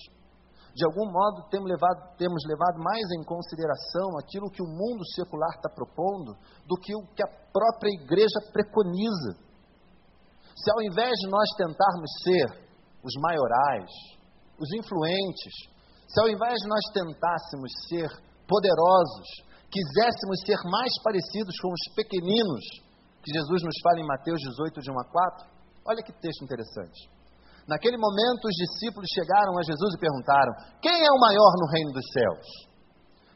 De 0.73 0.85
algum 0.85 1.11
modo, 1.11 1.49
temos 1.49 1.69
levado, 1.69 2.15
temos 2.17 2.43
levado 2.47 2.79
mais 2.79 3.03
em 3.19 3.23
consideração 3.23 4.17
aquilo 4.19 4.49
que 4.49 4.63
o 4.63 4.67
mundo 4.67 5.03
secular 5.15 5.51
está 5.55 5.69
propondo 5.69 6.37
do 6.65 6.75
que 6.79 6.95
o 6.95 7.03
que 7.13 7.23
a 7.23 7.31
própria 7.51 7.91
igreja 7.91 8.39
preconiza. 8.53 9.50
Se 10.55 10.71
ao 10.71 10.81
invés 10.81 11.13
de 11.19 11.27
nós 11.29 11.47
tentarmos 11.57 12.11
ser 12.23 12.47
os 13.03 13.13
maiorais, 13.21 13.89
os 14.59 14.69
influentes, 14.73 15.53
se 16.07 16.21
ao 16.21 16.29
invés 16.29 16.55
de 16.61 16.67
nós 16.67 16.85
tentássemos 16.93 17.71
ser 17.89 18.09
poderosos, 18.47 19.27
quiséssemos 19.71 20.37
ser 20.45 20.59
mais 20.69 20.91
parecidos 21.03 21.55
com 21.61 21.71
os 21.71 21.83
pequeninos, 21.95 22.63
que 23.23 23.31
Jesus 23.31 23.63
nos 23.63 23.77
fala 23.81 23.99
em 23.99 24.07
Mateus 24.07 24.39
18, 24.39 24.81
de 24.81 24.91
1 24.91 24.99
a 24.99 25.05
4, 25.05 25.47
olha 25.87 26.03
que 26.03 26.11
texto 26.11 26.43
interessante. 26.43 27.09
Naquele 27.67 27.97
momento, 27.97 28.45
os 28.45 28.55
discípulos 28.57 29.07
chegaram 29.13 29.57
a 29.57 29.63
Jesus 29.63 29.93
e 29.95 29.99
perguntaram: 29.99 30.53
Quem 30.81 31.05
é 31.05 31.11
o 31.11 31.21
maior 31.21 31.53
no 31.55 31.67
reino 31.71 31.91
dos 31.93 32.05
céus? 32.11 32.70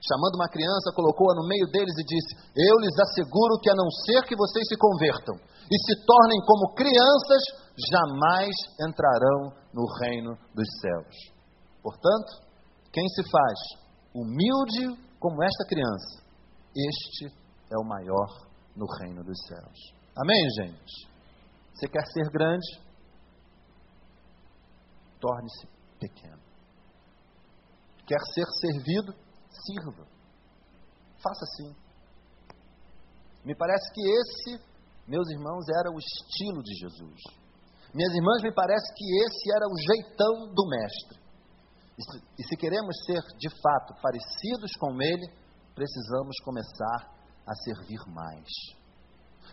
Chamando 0.05 0.35
uma 0.37 0.49
criança, 0.49 0.93
colocou-a 0.95 1.33
no 1.33 1.47
meio 1.47 1.65
deles 1.71 1.95
e 1.97 2.05
disse: 2.05 2.31
Eu 2.55 2.77
lhes 2.79 2.93
asseguro 2.99 3.59
que, 3.61 3.69
a 3.69 3.75
não 3.75 3.89
ser 4.05 4.21
que 4.27 4.35
vocês 4.35 4.65
se 4.69 4.77
convertam 4.77 5.35
e 5.65 5.75
se 5.81 6.05
tornem 6.05 6.39
como 6.45 6.73
crianças, 6.75 7.41
jamais 7.73 8.53
entrarão 8.85 9.49
no 9.73 9.85
reino 10.01 10.37
dos 10.53 10.69
céus. 10.79 11.15
Portanto, 11.81 12.45
quem 12.93 13.07
se 13.09 13.23
faz 13.29 13.59
humilde 14.13 15.01
como 15.19 15.43
esta 15.43 15.65
criança, 15.65 16.21
este 16.69 17.33
é 17.71 17.77
o 17.77 17.87
maior 17.87 18.29
no 18.75 18.85
reino 19.01 19.23
dos 19.23 19.37
céus. 19.47 19.77
Amém, 20.15 20.47
gente? 20.61 21.09
Você 21.73 21.87
quer 21.87 22.05
ser 22.13 22.29
grande? 22.31 22.85
torne-se 25.25 25.67
pequeno. 25.99 26.41
Quer 28.05 28.19
ser 28.33 28.45
servido? 28.61 29.13
Sirva. 29.63 30.05
Faça 31.21 31.45
assim. 31.45 31.75
Me 33.43 33.55
parece 33.55 33.91
que 33.93 34.01
esse, 34.01 34.63
meus 35.07 35.29
irmãos, 35.29 35.65
era 35.69 35.91
o 35.91 35.99
estilo 35.99 36.63
de 36.63 36.73
Jesus. 36.73 37.21
Minhas 37.93 38.13
irmãs, 38.13 38.41
me 38.41 38.53
parece 38.53 38.93
que 38.95 39.05
esse 39.25 39.55
era 39.55 39.65
o 39.67 39.77
jeitão 39.77 40.53
do 40.53 40.67
Mestre. 40.67 41.25
E 41.97 42.03
se, 42.03 42.17
e 42.39 42.43
se 42.43 42.57
queremos 42.57 42.95
ser, 43.05 43.21
de 43.37 43.49
fato, 43.61 43.95
parecidos 44.01 44.71
com 44.79 45.01
Ele, 45.01 45.31
precisamos 45.73 46.35
começar 46.43 47.15
a 47.47 47.53
servir 47.63 48.01
mais. 48.07 48.49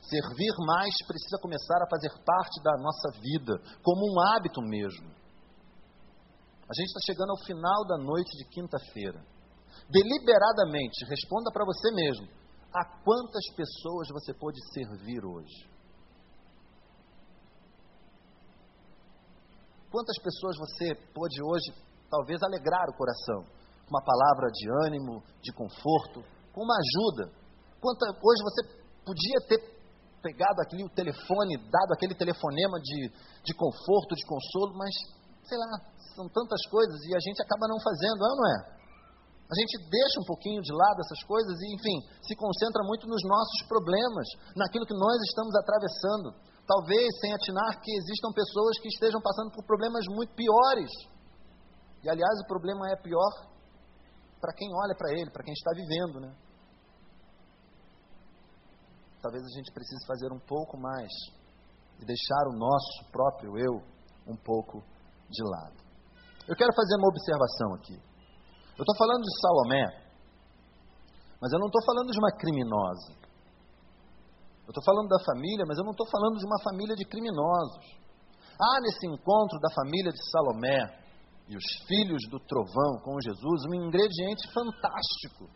Servir 0.03 0.53
mais 0.67 0.95
precisa 1.07 1.39
começar 1.41 1.79
a 1.83 1.89
fazer 1.89 2.11
parte 2.25 2.63
da 2.65 2.73
nossa 2.79 3.11
vida, 3.21 3.61
como 3.83 4.03
um 4.11 4.21
hábito 4.35 4.61
mesmo. 4.63 5.09
A 6.69 6.75
gente 6.75 6.89
está 6.89 7.01
chegando 7.07 7.31
ao 7.31 7.45
final 7.45 7.85
da 7.87 7.99
noite 7.99 8.31
de 8.39 8.49
quinta-feira. 8.49 9.23
Deliberadamente, 9.91 11.05
responda 11.09 11.51
para 11.53 11.65
você 11.65 11.91
mesmo: 11.95 12.27
a 12.73 12.85
quantas 13.05 13.45
pessoas 13.55 14.09
você 14.09 14.33
pode 14.35 14.59
servir 14.73 15.25
hoje? 15.25 15.71
Quantas 19.91 20.17
pessoas 20.23 20.57
você 20.57 20.95
pode 21.13 21.37
hoje, 21.43 21.69
talvez, 22.11 22.43
alegrar 22.43 22.89
o 22.89 22.97
coração? 22.97 23.45
Com 23.85 23.93
uma 23.93 24.03
palavra 24.03 24.49
de 24.51 24.71
ânimo, 24.87 25.23
de 25.43 25.53
conforto, 25.53 26.25
com 26.55 26.65
uma 26.65 26.75
ajuda. 26.81 27.31
Quanta, 27.79 28.07
hoje 28.09 28.41
você 28.43 28.83
podia 29.05 29.39
ter 29.49 29.61
pegado 30.23 30.63
aquele 30.63 30.89
telefone, 30.95 31.59
dado 31.69 31.93
aquele 31.93 32.15
telefonema 32.15 32.81
de, 32.81 33.11
de 33.45 33.53
conforto, 33.53 34.15
de 34.15 34.25
consolo, 34.25 34.79
mas, 34.79 34.95
sei 35.45 35.59
lá, 35.59 35.93
são 36.15 36.29
tantas 36.29 36.65
coisas 36.71 36.97
e 37.05 37.15
a 37.15 37.21
gente 37.21 37.43
acaba 37.43 37.69
não 37.69 37.79
fazendo, 37.83 38.25
é 38.25 38.31
ou 38.31 38.37
não 38.37 38.49
é? 38.49 38.82
A 39.53 39.55
gente 39.61 39.85
deixa 39.85 40.17
um 40.17 40.25
pouquinho 40.25 40.63
de 40.65 40.73
lado 40.73 41.05
essas 41.05 41.21
coisas 41.29 41.53
e, 41.61 41.77
enfim, 41.77 41.99
se 42.25 42.33
concentra 42.41 42.81
muito 42.89 43.05
nos 43.05 43.21
nossos 43.21 43.69
problemas, 43.69 44.25
naquilo 44.57 44.89
que 44.89 44.97
nós 44.97 45.21
estamos 45.29 45.53
atravessando. 45.61 46.33
Talvez 46.65 47.05
sem 47.21 47.35
atinar 47.37 47.77
que 47.77 47.93
existam 48.01 48.33
pessoas 48.33 48.81
que 48.81 48.89
estejam 48.89 49.21
passando 49.21 49.53
por 49.53 49.63
problemas 49.67 50.09
muito 50.09 50.33
piores. 50.33 50.89
E, 52.01 52.09
aliás, 52.09 52.41
o 52.41 52.49
problema 52.49 52.89
é 52.89 52.97
pior 52.97 53.53
para 54.41 54.55
quem 54.57 54.73
olha 54.73 54.97
para 54.97 55.13
ele, 55.13 55.31
para 55.31 55.45
quem 55.45 55.53
está 55.53 55.71
vivendo, 55.77 56.17
né? 56.25 56.33
Talvez 59.21 59.45
a 59.45 59.53
gente 59.55 59.71
precise 59.71 60.01
fazer 60.07 60.33
um 60.33 60.41
pouco 60.41 60.81
mais 60.81 61.13
e 62.01 62.07
deixar 62.07 62.49
o 62.49 62.57
nosso 62.57 63.13
próprio 63.13 63.59
eu 63.59 63.85
um 64.27 64.37
pouco 64.37 64.83
de 65.29 65.45
lado. 65.45 65.77
Eu 66.49 66.57
quero 66.57 66.73
fazer 66.75 66.97
uma 66.97 67.09
observação 67.09 67.75
aqui. 67.75 68.12
Eu 68.77 68.83
estou 68.83 68.97
falando 68.97 69.23
de 69.23 69.41
Salomé, 69.41 69.85
mas 71.41 71.53
eu 71.53 71.59
não 71.59 71.67
estou 71.67 71.83
falando 71.85 72.11
de 72.11 72.19
uma 72.19 72.33
criminosa. 72.39 73.13
Eu 74.65 74.71
estou 74.71 74.85
falando 74.85 75.09
da 75.09 75.19
família, 75.27 75.65
mas 75.67 75.77
eu 75.77 75.85
não 75.85 75.91
estou 75.91 76.07
falando 76.09 76.39
de 76.39 76.47
uma 76.47 76.61
família 76.63 76.95
de 76.95 77.05
criminosos. 77.05 77.85
Há 78.57 78.81
nesse 78.81 79.07
encontro 79.07 79.59
da 79.59 79.71
família 79.75 80.13
de 80.13 80.23
Salomé 80.31 81.03
e 81.49 81.57
os 81.57 81.67
filhos 81.87 82.23
do 82.31 82.39
trovão 82.47 83.03
com 83.03 83.21
Jesus 83.21 83.67
um 83.69 83.75
ingrediente 83.75 84.47
fantástico, 84.55 85.51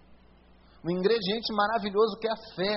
um 0.85 0.91
ingrediente 0.91 1.55
maravilhoso 1.55 2.19
que 2.19 2.27
é 2.27 2.33
a 2.33 2.43
fé. 2.55 2.75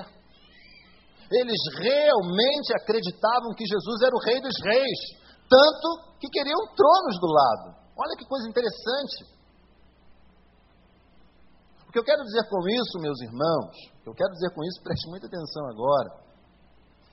Eles 1.31 1.61
realmente 1.81 2.73
acreditavam 2.77 3.53
que 3.57 3.65
Jesus 3.65 4.01
era 4.01 4.15
o 4.15 4.23
Rei 4.23 4.39
dos 4.39 4.55
Reis, 4.63 5.01
tanto 5.49 6.17
que 6.21 6.29
queriam 6.29 6.61
tronos 6.77 7.19
do 7.19 7.27
lado. 7.27 7.75
Olha 7.97 8.15
que 8.17 8.25
coisa 8.25 8.47
interessante. 8.47 9.38
O 11.89 11.91
que 11.91 11.97
eu 11.97 12.03
quero 12.03 12.21
dizer 12.21 12.47
com 12.47 12.61
isso, 12.69 13.01
meus 13.01 13.19
irmãos, 13.19 13.73
o 13.97 14.03
que 14.03 14.09
eu 14.09 14.13
quero 14.13 14.29
dizer 14.33 14.53
com 14.53 14.61
isso, 14.61 14.83
preste 14.83 15.09
muita 15.09 15.25
atenção 15.25 15.65
agora, 15.73 16.21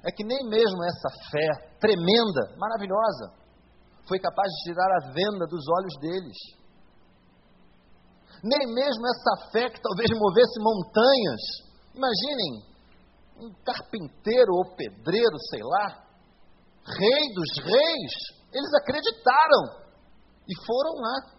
é 0.04 0.12
que 0.12 0.22
nem 0.22 0.36
mesmo 0.50 0.84
essa 0.84 1.08
fé 1.32 1.78
tremenda, 1.80 2.52
maravilhosa, 2.60 3.32
foi 4.06 4.20
capaz 4.20 4.46
de 4.52 4.68
tirar 4.68 4.90
a 5.00 5.12
venda 5.16 5.46
dos 5.48 5.64
olhos 5.80 5.96
deles. 5.98 6.36
Nem 8.44 8.68
mesmo 8.74 9.02
essa 9.08 9.50
fé 9.50 9.64
que 9.70 9.80
talvez 9.80 10.10
movesse 10.12 10.60
montanhas. 10.60 11.42
Imaginem, 11.96 12.76
um 13.40 13.54
carpinteiro 13.64 14.52
ou 14.52 14.76
pedreiro, 14.76 15.36
sei 15.48 15.62
lá, 15.64 16.04
rei 16.84 17.32
dos 17.32 17.64
reis, 17.64 18.12
eles 18.52 18.74
acreditaram 18.74 19.88
e 20.46 20.66
foram 20.66 21.00
lá. 21.00 21.36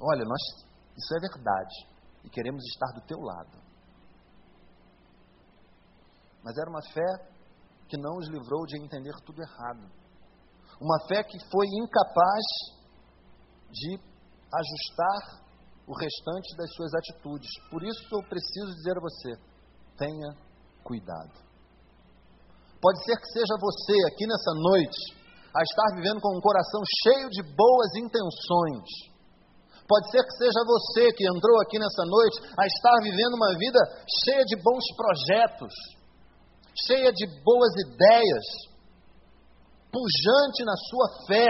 Olha, 0.00 0.24
nós, 0.24 0.67
isso 0.98 1.14
é 1.14 1.20
verdade 1.20 1.74
e 2.24 2.28
queremos 2.28 2.64
estar 2.66 2.92
do 2.92 3.06
teu 3.06 3.18
lado. 3.20 3.56
Mas 6.42 6.56
era 6.58 6.68
uma 6.68 6.82
fé 6.82 7.28
que 7.88 7.96
não 7.96 8.16
os 8.18 8.28
livrou 8.28 8.66
de 8.66 8.82
entender 8.82 9.14
tudo 9.24 9.40
errado. 9.40 9.88
Uma 10.80 10.98
fé 11.06 11.22
que 11.22 11.38
foi 11.50 11.66
incapaz 11.82 12.44
de 13.70 13.94
ajustar 13.96 15.48
o 15.86 15.94
restante 15.94 16.56
das 16.56 16.70
suas 16.74 16.92
atitudes. 16.94 17.50
Por 17.70 17.82
isso 17.82 18.02
eu 18.12 18.28
preciso 18.28 18.74
dizer 18.74 18.96
a 18.96 19.00
você: 19.00 19.30
tenha 19.96 20.30
cuidado. 20.84 21.48
Pode 22.80 23.04
ser 23.04 23.16
que 23.16 23.32
seja 23.32 23.54
você 23.58 23.94
aqui 24.12 24.26
nessa 24.26 24.52
noite 24.54 25.18
a 25.54 25.62
estar 25.62 25.96
vivendo 25.96 26.20
com 26.20 26.36
um 26.36 26.40
coração 26.40 26.80
cheio 27.02 27.28
de 27.30 27.42
boas 27.42 27.90
intenções. 27.96 29.17
Pode 29.88 30.10
ser 30.10 30.22
que 30.22 30.36
seja 30.36 30.60
você 30.66 31.12
que 31.16 31.24
entrou 31.24 31.56
aqui 31.62 31.78
nessa 31.78 32.04
noite 32.04 32.44
a 32.60 32.66
estar 32.66 32.96
vivendo 33.02 33.34
uma 33.34 33.56
vida 33.56 33.80
cheia 34.22 34.44
de 34.44 34.56
bons 34.62 34.84
projetos, 34.94 35.72
cheia 36.86 37.10
de 37.10 37.26
boas 37.42 37.72
ideias, 37.88 38.46
pujante 39.90 40.62
na 40.64 40.76
sua 40.76 41.26
fé. 41.26 41.46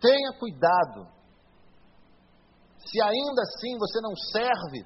Tenha 0.00 0.32
cuidado. 0.36 1.06
Se 2.90 3.00
ainda 3.00 3.42
assim 3.42 3.78
você 3.78 4.00
não 4.00 4.14
serve, 4.32 4.84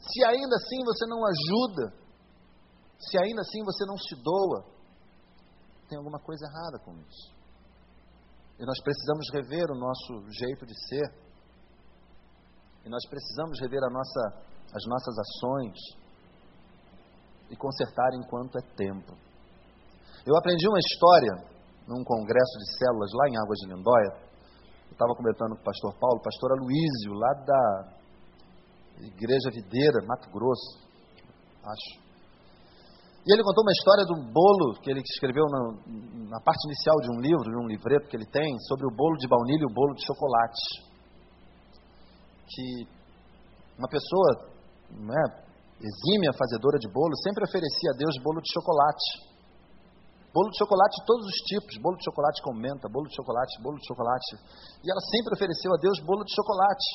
se 0.00 0.24
ainda 0.24 0.56
assim 0.56 0.82
você 0.84 1.06
não 1.06 1.20
ajuda, 1.26 1.92
se 2.98 3.18
ainda 3.18 3.42
assim 3.42 3.62
você 3.64 3.84
não 3.84 3.98
se 3.98 4.16
doa, 4.16 4.64
tem 5.88 5.98
alguma 5.98 6.18
coisa 6.18 6.46
errada 6.46 6.78
com 6.84 6.98
isso. 6.98 7.37
E 8.58 8.66
nós 8.66 8.80
precisamos 8.82 9.26
rever 9.32 9.70
o 9.70 9.78
nosso 9.78 10.26
jeito 10.30 10.66
de 10.66 10.74
ser. 10.88 11.14
E 12.84 12.88
nós 12.88 13.06
precisamos 13.08 13.60
rever 13.60 13.80
nossa, 13.90 14.20
as 14.74 14.84
nossas 14.86 15.14
ações 15.18 15.78
e 17.50 17.56
consertar 17.56 18.10
enquanto 18.14 18.58
é 18.58 18.62
tempo. 18.76 19.16
Eu 20.26 20.36
aprendi 20.36 20.68
uma 20.68 20.78
história 20.78 21.58
num 21.86 22.02
congresso 22.04 22.58
de 22.58 22.78
células 22.78 23.10
lá 23.14 23.28
em 23.28 23.38
Águas 23.38 23.58
de 23.60 23.66
Lindóia. 23.72 24.28
Eu 24.88 24.92
estava 24.92 25.14
comentando 25.14 25.54
com 25.54 25.62
o 25.62 25.64
pastor 25.64 25.94
Paulo, 25.98 26.20
pastor 26.20 26.52
Aloísio, 26.52 27.12
lá 27.14 27.32
da 27.44 27.98
Igreja 29.06 29.50
Videira, 29.52 30.04
Mato 30.06 30.28
Grosso, 30.30 30.80
acho. 31.64 32.07
E 33.28 33.32
ele 33.36 33.44
contou 33.44 33.60
uma 33.60 33.76
história 33.76 34.08
do 34.08 34.16
bolo 34.32 34.80
que 34.80 34.88
ele 34.88 35.04
escreveu 35.04 35.44
na, 35.52 35.60
na, 36.32 36.40
parte 36.40 36.64
inicial 36.64 36.96
de 37.04 37.12
um 37.12 37.20
livro, 37.20 37.44
de 37.44 37.60
um 37.60 37.68
livreto 37.68 38.08
que 38.08 38.16
ele 38.16 38.24
tem, 38.24 38.56
sobre 38.64 38.88
o 38.88 38.96
bolo 38.96 39.20
de 39.20 39.28
baunilha 39.28 39.68
e 39.68 39.70
o 39.70 39.74
bolo 39.74 39.92
de 39.92 40.00
chocolate. 40.00 40.64
Que 42.48 42.88
uma 43.76 43.84
pessoa 43.84 44.48
né, 44.96 45.44
exímia 45.76 46.32
fazedora 46.40 46.80
de 46.80 46.88
bolo 46.88 47.12
sempre 47.20 47.44
oferecia 47.44 47.92
a 47.92 47.98
Deus 48.00 48.16
bolo 48.24 48.40
de 48.40 48.48
chocolate. 48.48 49.28
Bolo 50.32 50.48
de 50.48 50.56
chocolate 50.56 50.96
de 50.96 51.04
todos 51.04 51.26
os 51.28 51.38
tipos, 51.52 51.76
bolo 51.84 52.00
de 52.00 52.08
chocolate 52.08 52.40
com 52.40 52.56
menta, 52.56 52.88
bolo 52.88 53.12
de 53.12 53.14
chocolate, 53.14 53.60
bolo 53.60 53.76
de 53.76 53.84
chocolate. 53.84 54.40
E 54.80 54.88
ela 54.88 55.04
sempre 55.04 55.36
ofereceu 55.36 55.68
a 55.76 55.76
Deus 55.76 56.00
bolo 56.00 56.24
de 56.24 56.32
chocolate. 56.32 56.88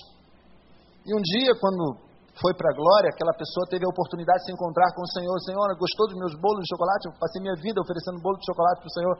E 1.05 1.13
um 1.13 1.21
dia, 1.21 1.53
quando 1.61 2.09
foi 2.41 2.49
para 2.57 2.65
a 2.65 2.75
glória, 2.75 3.13
aquela 3.13 3.33
pessoa 3.37 3.69
teve 3.69 3.85
a 3.85 3.93
oportunidade 3.93 4.41
de 4.41 4.49
se 4.49 4.53
encontrar 4.53 4.89
com 4.97 5.05
o 5.05 5.11
Senhor. 5.13 5.37
Senhor, 5.45 5.69
gostou 5.77 6.09
dos 6.09 6.17
meus 6.17 6.33
bolos 6.41 6.65
de 6.65 6.69
chocolate? 6.73 7.05
Eu 7.05 7.13
passei 7.21 7.37
minha 7.37 7.53
vida 7.61 7.77
oferecendo 7.77 8.25
bolo 8.25 8.41
de 8.41 8.45
chocolate 8.49 8.81
para 8.81 8.89
o 8.89 8.95
Senhor. 8.97 9.15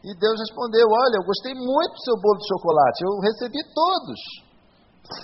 E 0.00 0.10
Deus 0.16 0.36
respondeu: 0.40 0.88
Olha, 0.88 1.16
eu 1.20 1.26
gostei 1.28 1.52
muito 1.52 1.92
do 1.92 2.04
seu 2.08 2.16
bolo 2.16 2.40
de 2.40 2.48
chocolate. 2.48 2.98
Eu 3.04 3.12
recebi 3.20 3.60
todos. 3.76 4.20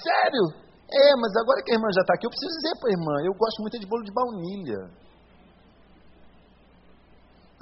Sério? 0.05 0.45
É, 0.93 1.17
mas 1.17 1.33
agora 1.41 1.65
que 1.65 1.73
a 1.73 1.77
irmã 1.81 1.89
já 1.89 2.05
está 2.05 2.13
aqui, 2.13 2.29
eu 2.29 2.35
preciso 2.35 2.53
dizer 2.53 2.75
para 2.77 2.89
a 2.93 2.97
irmã: 3.01 3.15
eu 3.25 3.33
gosto 3.33 3.59
muito 3.65 3.81
de 3.81 3.89
bolo 3.89 4.05
de 4.05 4.13
baunilha. 4.13 4.81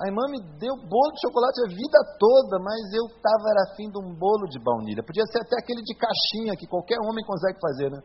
A 0.02 0.08
irmã 0.08 0.24
me 0.32 0.40
deu 0.58 0.74
bolo 0.82 1.12
de 1.14 1.20
chocolate 1.22 1.62
a 1.62 1.68
vida 1.70 1.98
toda, 2.18 2.58
mas 2.58 2.80
eu 2.90 3.04
estava 3.06 3.70
afim 3.70 3.86
de 3.86 4.00
um 4.02 4.16
bolo 4.18 4.48
de 4.48 4.58
baunilha. 4.58 5.04
Podia 5.04 5.22
ser 5.30 5.44
até 5.44 5.60
aquele 5.60 5.84
de 5.84 5.94
caixinha 5.94 6.56
que 6.58 6.66
qualquer 6.66 6.98
homem 7.04 7.22
consegue 7.22 7.60
fazer, 7.60 7.90
né? 7.92 8.00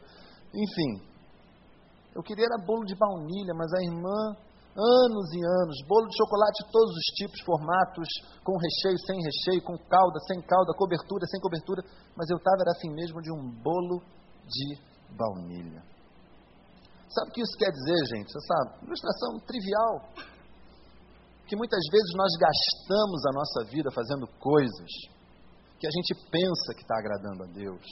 Enfim, 0.54 1.15
eu 2.16 2.24
queria 2.24 2.48
era 2.48 2.64
bolo 2.64 2.86
de 2.86 2.96
baunilha, 2.96 3.54
mas 3.54 3.68
a 3.76 3.84
irmã, 3.84 4.20
anos 4.72 5.28
e 5.36 5.42
anos, 5.64 5.76
bolo 5.86 6.08
de 6.08 6.16
chocolate 6.16 6.64
de 6.64 6.72
todos 6.72 6.92
os 6.96 7.08
tipos, 7.20 7.40
formatos, 7.44 8.08
com 8.40 8.56
recheio, 8.56 8.98
sem 9.04 9.20
recheio, 9.20 9.62
com 9.68 9.76
calda, 9.92 10.20
sem 10.32 10.40
calda, 10.42 10.72
cobertura, 10.80 11.28
sem 11.28 11.42
cobertura, 11.42 11.84
mas 12.16 12.30
eu 12.30 12.38
estava 12.38 12.64
era 12.64 12.72
assim 12.72 12.90
mesmo 12.96 13.22
de 13.22 13.32
um 13.32 13.52
bolo 13.62 14.00
de 14.48 14.80
baunilha. 15.12 15.84
Sabe 17.12 17.30
o 17.30 17.34
que 17.34 17.42
isso 17.42 17.58
quer 17.60 17.72
dizer, 17.72 18.00
gente? 18.16 18.32
Essa 18.32 18.80
ilustração 18.84 19.40
trivial. 19.46 19.96
Que 21.48 21.56
muitas 21.56 21.84
vezes 21.92 22.12
nós 22.16 22.32
gastamos 22.40 23.26
a 23.28 23.32
nossa 23.32 23.72
vida 23.72 23.92
fazendo 23.92 24.26
coisas 24.40 24.92
que 25.80 25.86
a 25.86 25.92
gente 25.92 26.16
pensa 26.32 26.74
que 26.74 26.82
está 26.82 26.98
agradando 26.98 27.44
a 27.44 27.48
Deus 27.48 27.86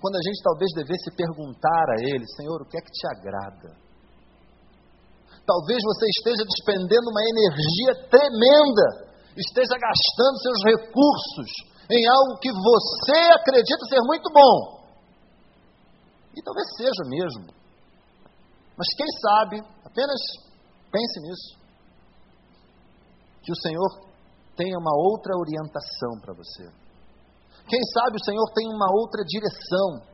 quando 0.00 0.16
a 0.16 0.24
gente 0.24 0.42
talvez 0.42 0.70
devesse 0.74 1.12
perguntar 1.14 1.86
a 1.92 2.00
Ele, 2.00 2.24
Senhor, 2.36 2.62
o 2.62 2.68
que 2.68 2.78
é 2.78 2.80
que 2.80 2.90
te 2.90 3.06
agrada? 3.06 3.76
Talvez 5.44 5.78
você 5.84 6.06
esteja 6.16 6.44
despendendo 6.48 7.10
uma 7.10 7.20
energia 7.20 8.08
tremenda, 8.08 9.12
esteja 9.36 9.76
gastando 9.76 10.36
seus 10.40 10.60
recursos 10.64 11.50
em 11.90 12.02
algo 12.08 12.38
que 12.40 12.50
você 12.50 13.18
acredita 13.36 13.84
ser 13.88 14.00
muito 14.06 14.30
bom. 14.32 14.80
E 16.36 16.42
talvez 16.42 16.66
seja 16.76 17.04
mesmo. 17.04 17.52
Mas 18.76 18.88
quem 18.96 19.06
sabe, 19.20 19.60
apenas 19.84 20.20
pense 20.90 21.20
nisso, 21.20 21.60
que 23.42 23.52
o 23.52 23.60
Senhor 23.60 24.10
tenha 24.56 24.78
uma 24.78 24.96
outra 24.96 25.36
orientação 25.36 26.20
para 26.22 26.32
você. 26.32 26.79
Quem 27.68 27.80
sabe 27.94 28.16
o 28.16 28.24
Senhor 28.24 28.46
tem 28.54 28.66
uma 28.68 28.88
outra 28.92 29.22
direção 29.24 30.06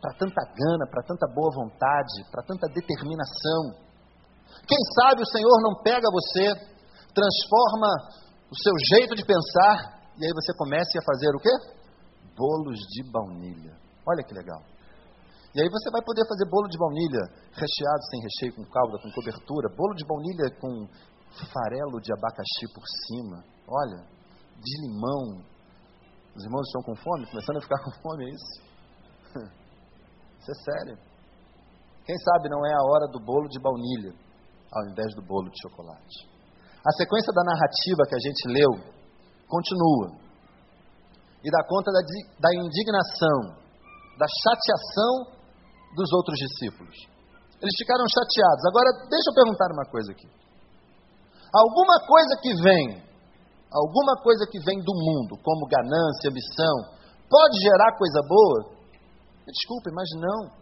para 0.00 0.16
tanta 0.16 0.42
gana, 0.56 0.84
para 0.90 1.02
tanta 1.04 1.26
boa 1.34 1.50
vontade, 1.54 2.24
para 2.32 2.42
tanta 2.42 2.66
determinação. 2.72 3.76
Quem 4.66 4.78
sabe 4.96 5.22
o 5.22 5.30
Senhor 5.30 5.56
não 5.62 5.82
pega 5.82 6.08
você, 6.10 6.56
transforma 7.12 7.90
o 8.50 8.56
seu 8.56 8.74
jeito 8.96 9.14
de 9.14 9.24
pensar 9.24 10.00
e 10.18 10.24
aí 10.24 10.32
você 10.34 10.52
comece 10.56 10.98
a 10.98 11.02
fazer 11.02 11.30
o 11.36 11.40
quê? 11.40 11.54
Bolos 12.36 12.78
de 12.92 13.02
baunilha. 13.10 13.76
Olha 14.06 14.24
que 14.24 14.34
legal. 14.34 14.60
E 15.54 15.60
aí 15.60 15.68
você 15.68 15.90
vai 15.90 16.02
poder 16.02 16.22
fazer 16.28 16.46
bolo 16.48 16.68
de 16.68 16.78
baunilha 16.78 17.22
recheado 17.50 18.02
sem 18.10 18.22
recheio, 18.22 18.54
com 18.54 18.64
calda, 18.70 18.98
com 19.02 19.10
cobertura, 19.10 19.74
bolo 19.76 19.94
de 19.94 20.06
baunilha 20.06 20.46
com 20.60 20.86
farelo 21.50 22.00
de 22.00 22.12
abacaxi 22.12 22.66
por 22.72 22.84
cima. 23.06 23.42
Olha, 23.66 24.06
de 24.62 24.74
limão, 24.86 25.42
os 26.40 26.44
irmãos 26.48 26.64
estão 26.64 26.82
com 26.82 26.96
fome? 26.96 27.28
Começando 27.28 27.58
a 27.58 27.60
ficar 27.60 27.78
com 27.84 27.92
fome, 28.00 28.24
é 28.24 28.30
isso? 28.32 28.52
Isso 30.40 30.50
é 30.50 30.56
sério. 30.64 30.96
Quem 32.04 32.16
sabe 32.16 32.48
não 32.48 32.64
é 32.64 32.72
a 32.72 32.82
hora 32.82 33.06
do 33.12 33.20
bolo 33.20 33.46
de 33.48 33.60
baunilha, 33.60 34.16
ao 34.72 34.82
invés 34.88 35.14
do 35.14 35.22
bolo 35.22 35.50
de 35.50 35.60
chocolate. 35.60 36.16
A 36.80 36.92
sequência 36.96 37.32
da 37.36 37.44
narrativa 37.44 38.08
que 38.08 38.16
a 38.16 38.22
gente 38.24 38.42
leu 38.56 38.72
continua 39.46 40.16
e 41.44 41.50
dá 41.50 41.60
conta 41.68 41.92
da, 41.92 42.00
da 42.00 42.50
indignação, 42.56 43.60
da 44.16 44.24
chateação 44.24 45.36
dos 45.94 46.08
outros 46.12 46.36
discípulos. 46.40 46.96
Eles 47.60 47.76
ficaram 47.76 48.04
chateados. 48.08 48.64
Agora, 48.64 48.88
deixa 49.12 49.28
eu 49.28 49.34
perguntar 49.36 49.68
uma 49.76 49.84
coisa 49.92 50.12
aqui. 50.12 50.28
Alguma 51.52 52.00
coisa 52.08 52.32
que 52.40 52.52
vem 52.64 53.09
alguma 53.70 54.20
coisa 54.22 54.46
que 54.50 54.58
vem 54.60 54.78
do 54.82 54.92
mundo, 54.92 55.38
como 55.42 55.66
ganância, 55.66 56.30
ambição, 56.30 56.76
pode 57.28 57.56
gerar 57.62 57.96
coisa 57.96 58.20
boa? 58.26 58.80
Desculpe, 59.46 59.90
mas 59.92 60.08
não. 60.18 60.60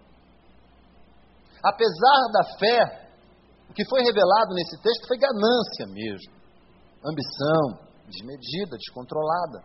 Apesar 1.64 2.20
da 2.32 2.44
fé, 2.58 3.08
o 3.68 3.72
que 3.74 3.84
foi 3.88 4.00
revelado 4.02 4.54
nesse 4.54 4.80
texto 4.80 5.06
foi 5.08 5.18
ganância 5.18 5.86
mesmo, 5.88 6.32
ambição, 7.04 7.88
desmedida, 8.06 8.76
descontrolada, 8.76 9.64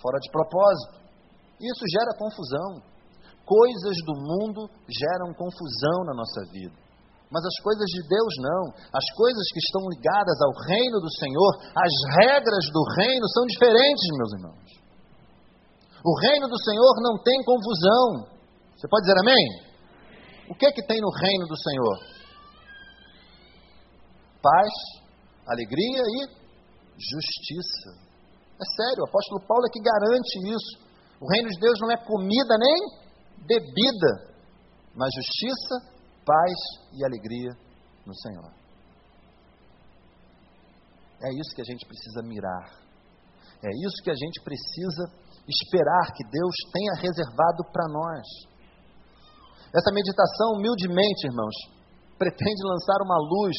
fora 0.00 0.18
de 0.18 0.30
propósito. 0.30 1.04
Isso 1.60 1.84
gera 1.92 2.18
confusão. 2.18 2.94
Coisas 3.44 3.96
do 4.06 4.14
mundo 4.16 4.70
geram 4.88 5.34
confusão 5.34 6.04
na 6.06 6.14
nossa 6.14 6.40
vida. 6.50 6.83
Mas 7.34 7.42
as 7.42 7.58
coisas 7.66 7.90
de 7.90 7.98
Deus 8.06 8.32
não. 8.46 8.62
As 8.94 9.06
coisas 9.18 9.42
que 9.50 9.58
estão 9.58 9.82
ligadas 9.90 10.38
ao 10.38 10.54
reino 10.70 11.02
do 11.02 11.10
Senhor, 11.18 11.50
as 11.74 11.94
regras 12.22 12.62
do 12.70 12.82
reino 12.94 13.26
são 13.34 13.42
diferentes, 13.50 14.06
meus 14.14 14.32
irmãos. 14.38 14.70
O 16.06 16.14
reino 16.22 16.46
do 16.46 16.62
Senhor 16.62 16.94
não 17.02 17.18
tem 17.18 17.34
confusão. 17.42 18.30
Você 18.78 18.86
pode 18.86 19.02
dizer 19.02 19.18
amém? 19.18 19.44
O 20.46 20.54
que 20.54 20.66
é 20.66 20.70
que 20.70 20.86
tem 20.86 21.00
no 21.00 21.10
reino 21.10 21.46
do 21.50 21.58
Senhor? 21.58 21.96
Paz, 24.38 24.70
alegria 25.48 26.02
e 26.06 26.20
justiça. 26.94 27.98
É 28.62 28.66
sério, 28.78 29.02
o 29.02 29.08
apóstolo 29.08 29.42
Paulo 29.48 29.66
é 29.66 29.72
que 29.72 29.82
garante 29.82 30.38
isso. 30.54 30.86
O 31.18 31.26
reino 31.34 31.48
de 31.50 31.58
Deus 31.58 31.80
não 31.80 31.90
é 31.90 31.96
comida 31.96 32.54
nem 32.62 32.78
bebida, 33.42 34.38
mas 34.94 35.10
justiça, 35.16 35.93
paz 36.24 36.58
e 36.92 37.04
alegria 37.04 37.52
no 38.06 38.14
Senhor. 38.14 38.52
É 41.22 41.30
isso 41.40 41.54
que 41.54 41.62
a 41.62 41.68
gente 41.68 41.86
precisa 41.86 42.22
mirar. 42.22 42.84
É 43.64 43.70
isso 43.80 44.02
que 44.04 44.10
a 44.10 44.18
gente 44.18 44.42
precisa 44.44 45.04
esperar 45.48 46.12
que 46.12 46.24
Deus 46.24 46.54
tenha 46.72 46.94
reservado 47.00 47.64
para 47.72 47.88
nós. 47.88 48.24
Essa 49.72 49.90
meditação, 49.92 50.60
humildemente, 50.60 51.26
irmãos, 51.26 51.56
pretende 52.18 52.62
lançar 52.64 53.00
uma 53.02 53.18
luz 53.18 53.56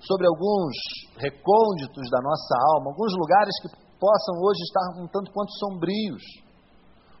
sobre 0.00 0.26
alguns 0.26 0.74
recônditos 1.16 2.10
da 2.10 2.20
nossa 2.20 2.54
alma, 2.74 2.90
alguns 2.90 3.14
lugares 3.14 3.54
que 3.62 3.68
possam 4.00 4.34
hoje 4.42 4.60
estar 4.66 4.86
um 4.98 5.06
tanto 5.06 5.30
quanto 5.30 5.52
sombrios, 5.62 6.22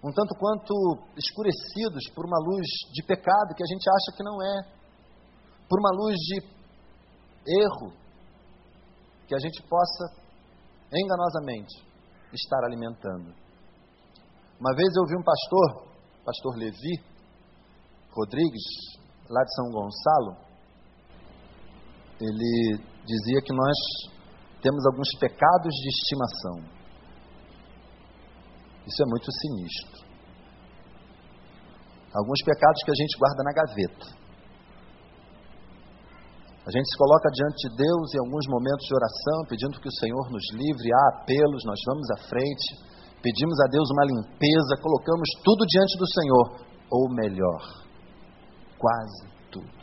um 0.02 0.10
tanto 0.10 0.34
quanto 0.34 0.74
escurecidos 1.14 2.10
por 2.14 2.26
uma 2.26 2.38
luz 2.42 2.66
de 2.90 3.06
pecado 3.06 3.54
que 3.54 3.62
a 3.62 3.70
gente 3.70 3.86
acha 3.86 4.16
que 4.16 4.24
não 4.24 4.36
é, 4.42 4.81
por 5.72 5.80
uma 5.80 6.04
luz 6.04 6.14
de 6.18 6.36
erro 7.48 7.96
que 9.26 9.34
a 9.34 9.38
gente 9.38 9.62
possa 9.62 10.04
enganosamente 10.92 11.82
estar 12.30 12.62
alimentando. 12.66 13.32
Uma 14.60 14.74
vez 14.76 14.88
eu 14.94 15.06
vi 15.06 15.16
um 15.16 15.24
pastor, 15.24 15.88
pastor 16.26 16.56
Levi 16.58 17.02
Rodrigues, 18.10 18.66
lá 19.30 19.42
de 19.42 19.54
São 19.54 19.70
Gonçalo, 19.70 20.36
ele 22.20 22.76
dizia 23.06 23.40
que 23.40 23.54
nós 23.54 23.78
temos 24.60 24.84
alguns 24.84 25.08
pecados 25.18 25.72
de 25.72 25.88
estimação. 25.88 26.82
Isso 28.86 29.02
é 29.02 29.06
muito 29.06 29.32
sinistro. 29.32 30.06
Alguns 32.14 32.44
pecados 32.44 32.82
que 32.84 32.90
a 32.90 32.94
gente 32.94 33.18
guarda 33.18 33.42
na 33.42 33.52
gaveta. 33.54 34.21
A 36.62 36.70
gente 36.70 36.86
se 36.86 36.96
coloca 36.96 37.26
diante 37.34 37.58
de 37.66 37.74
Deus 37.74 38.06
em 38.14 38.20
alguns 38.22 38.46
momentos 38.46 38.86
de 38.86 38.94
oração, 38.94 39.38
pedindo 39.50 39.80
que 39.82 39.90
o 39.90 39.98
Senhor 39.98 40.30
nos 40.30 40.46
livre, 40.54 40.94
há 40.94 41.02
apelos, 41.18 41.62
nós 41.66 41.80
vamos 41.90 42.06
à 42.14 42.18
frente, 42.30 42.66
pedimos 43.18 43.58
a 43.66 43.66
Deus 43.66 43.90
uma 43.90 44.06
limpeza, 44.06 44.78
colocamos 44.78 45.26
tudo 45.42 45.66
diante 45.66 45.98
do 45.98 46.06
Senhor, 46.06 46.46
ou 46.86 47.10
melhor, 47.18 47.62
quase 48.78 49.26
tudo. 49.50 49.74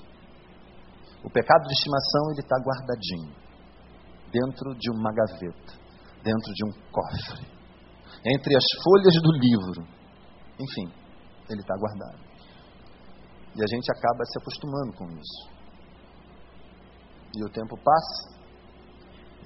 O 1.19 1.29
pecado 1.29 1.67
de 1.67 1.73
estimação 1.75 2.31
ele 2.31 2.39
está 2.47 2.55
guardadinho 2.63 3.35
dentro 4.31 4.71
de 4.79 4.89
uma 4.95 5.11
gaveta, 5.11 5.73
dentro 6.23 6.49
de 6.55 6.63
um 6.63 6.71
cofre, 6.95 7.43
entre 8.23 8.55
as 8.55 8.67
folhas 8.79 9.15
do 9.19 9.31
livro. 9.35 9.83
Enfim, 10.55 10.87
ele 11.51 11.59
está 11.59 11.75
guardado. 11.75 12.23
E 13.51 13.59
a 13.59 13.67
gente 13.67 13.91
acaba 13.91 14.23
se 14.23 14.39
acostumando 14.39 14.93
com 14.95 15.05
isso. 15.19 15.58
E 17.35 17.43
o 17.45 17.49
tempo 17.49 17.77
passa, 17.77 18.39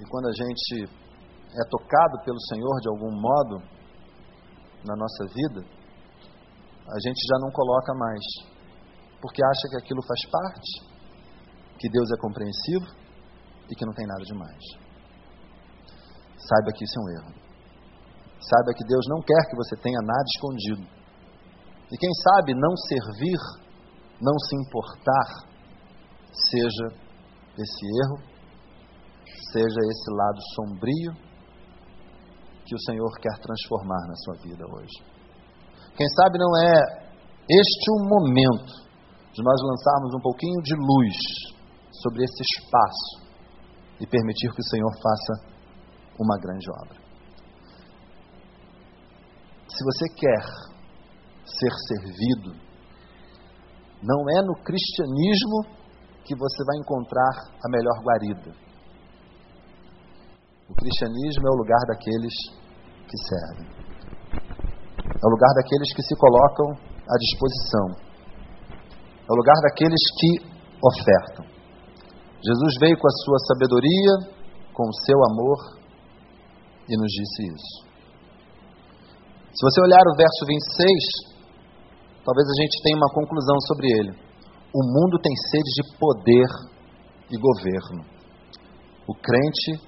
e 0.00 0.08
quando 0.08 0.26
a 0.26 0.32
gente 0.32 0.84
é 0.84 1.64
tocado 1.70 2.24
pelo 2.24 2.40
Senhor 2.48 2.80
de 2.80 2.88
algum 2.88 3.12
modo 3.12 3.62
na 4.84 4.96
nossa 4.96 5.24
vida, 5.32 5.60
a 5.60 6.98
gente 7.00 7.20
já 7.28 7.38
não 7.40 7.50
coloca 7.52 7.94
mais, 7.94 8.24
porque 9.20 9.44
acha 9.44 9.68
que 9.70 9.76
aquilo 9.78 10.00
faz 10.02 10.20
parte, 10.30 10.94
que 11.78 11.88
Deus 11.88 12.10
é 12.10 12.20
compreensivo 12.20 12.86
e 13.70 13.74
que 13.74 13.86
não 13.86 13.92
tem 13.92 14.06
nada 14.06 14.24
demais. 14.24 14.64
Saiba 16.36 16.72
que 16.74 16.84
isso 16.84 16.98
é 16.98 17.02
um 17.02 17.10
erro. 17.20 17.44
Saiba 18.40 18.74
que 18.76 18.84
Deus 18.84 19.04
não 19.08 19.20
quer 19.22 19.48
que 19.48 19.56
você 19.56 19.76
tenha 19.76 20.00
nada 20.02 20.24
escondido. 20.34 20.84
E 21.90 21.96
quem 21.96 22.10
sabe 22.12 22.54
não 22.54 22.76
servir, 22.76 23.38
não 24.20 24.38
se 24.38 24.56
importar, 24.56 25.48
seja 26.50 27.03
esse 27.58 27.86
erro, 28.04 28.18
seja 29.52 29.80
esse 29.90 30.10
lado 30.10 30.40
sombrio 30.54 31.12
que 32.66 32.74
o 32.74 32.80
Senhor 32.80 33.10
quer 33.20 33.38
transformar 33.40 34.06
na 34.08 34.16
sua 34.16 34.34
vida 34.42 34.64
hoje. 34.64 34.98
Quem 35.96 36.08
sabe 36.08 36.38
não 36.38 36.56
é 36.58 37.04
este 37.48 37.90
o 37.90 38.08
momento 38.08 38.72
de 39.32 39.42
nós 39.42 39.60
lançarmos 39.62 40.14
um 40.14 40.20
pouquinho 40.20 40.62
de 40.62 40.74
luz 40.74 41.16
sobre 42.02 42.24
esse 42.24 42.42
espaço 42.42 43.24
e 44.00 44.06
permitir 44.06 44.50
que 44.52 44.60
o 44.60 44.70
Senhor 44.70 44.90
faça 44.90 45.54
uma 46.18 46.38
grande 46.38 46.66
obra. 46.82 47.04
Se 49.68 49.84
você 49.84 50.14
quer 50.14 50.42
ser 51.44 51.72
servido, 51.88 52.52
não 54.02 54.24
é 54.30 54.42
no 54.42 54.54
cristianismo 54.62 55.83
que 56.24 56.34
você 56.34 56.64
vai 56.64 56.76
encontrar 56.80 57.52
a 57.60 57.68
melhor 57.70 58.00
guarida. 58.02 58.50
O 60.68 60.74
cristianismo 60.74 61.44
é 61.46 61.50
o 61.52 61.60
lugar 61.60 61.82
daqueles 61.86 62.34
que 63.04 63.16
servem. 63.28 63.68
É 65.04 65.24
o 65.26 65.30
lugar 65.30 65.52
daqueles 65.54 65.94
que 65.94 66.02
se 66.02 66.16
colocam 66.16 66.72
à 67.04 67.16
disposição. 67.20 67.86
É 69.28 69.32
o 69.32 69.36
lugar 69.36 69.56
daqueles 69.68 70.00
que 70.18 70.30
ofertam. 70.80 71.44
Jesus 72.44 72.74
veio 72.80 72.96
com 72.98 73.06
a 73.06 73.16
sua 73.24 73.38
sabedoria, 73.48 74.12
com 74.72 74.84
o 74.84 74.98
seu 75.04 75.18
amor 75.32 75.80
e 76.88 76.96
nos 76.96 77.12
disse 77.12 77.40
isso. 77.48 77.84
Se 79.52 79.62
você 79.62 79.80
olhar 79.80 80.04
o 80.08 80.16
verso 80.16 80.42
26, 80.44 82.24
talvez 82.24 82.46
a 82.48 82.56
gente 82.60 82.82
tenha 82.82 82.96
uma 82.96 83.12
conclusão 83.14 83.56
sobre 83.68 83.86
ele. 84.00 84.23
O 84.74 84.82
mundo 84.82 85.22
tem 85.22 85.30
sede 85.54 85.70
de 85.70 85.98
poder 86.00 86.50
e 87.30 87.38
governo. 87.38 88.02
O 89.06 89.14
crente 89.14 89.78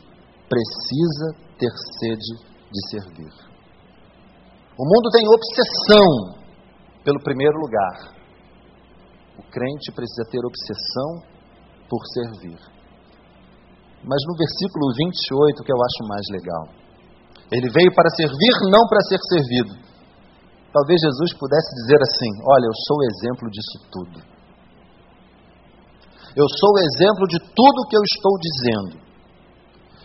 precisa 0.46 1.26
ter 1.58 1.74
sede 1.98 2.32
de 2.70 2.80
servir. 2.90 3.34
O 4.78 4.84
mundo 4.86 5.10
tem 5.10 5.26
obsessão 5.26 6.38
pelo 7.02 7.18
primeiro 7.18 7.58
lugar. 7.58 8.14
O 9.36 9.42
crente 9.50 9.90
precisa 9.90 10.22
ter 10.30 10.38
obsessão 10.38 11.34
por 11.90 12.06
servir. 12.14 12.60
Mas 14.06 14.22
no 14.22 14.38
versículo 14.38 14.94
28, 14.94 15.64
que 15.64 15.72
eu 15.72 15.82
acho 15.82 16.08
mais 16.08 16.26
legal, 16.30 16.64
ele 17.50 17.68
veio 17.74 17.92
para 17.92 18.10
servir, 18.10 18.54
não 18.70 18.86
para 18.86 19.02
ser 19.10 19.18
servido. 19.34 19.74
Talvez 20.70 21.00
Jesus 21.02 21.34
pudesse 21.34 21.74
dizer 21.82 21.98
assim: 21.98 22.30
Olha, 22.46 22.66
eu 22.70 22.76
sou 22.86 22.96
o 22.98 23.06
exemplo 23.10 23.50
disso 23.50 23.78
tudo. 23.90 24.35
Eu 26.36 26.44
sou 26.60 26.70
o 26.76 26.80
exemplo 26.84 27.24
de 27.32 27.38
tudo 27.40 27.88
que 27.88 27.96
eu 27.96 28.04
estou 28.04 28.34
dizendo. 28.36 29.06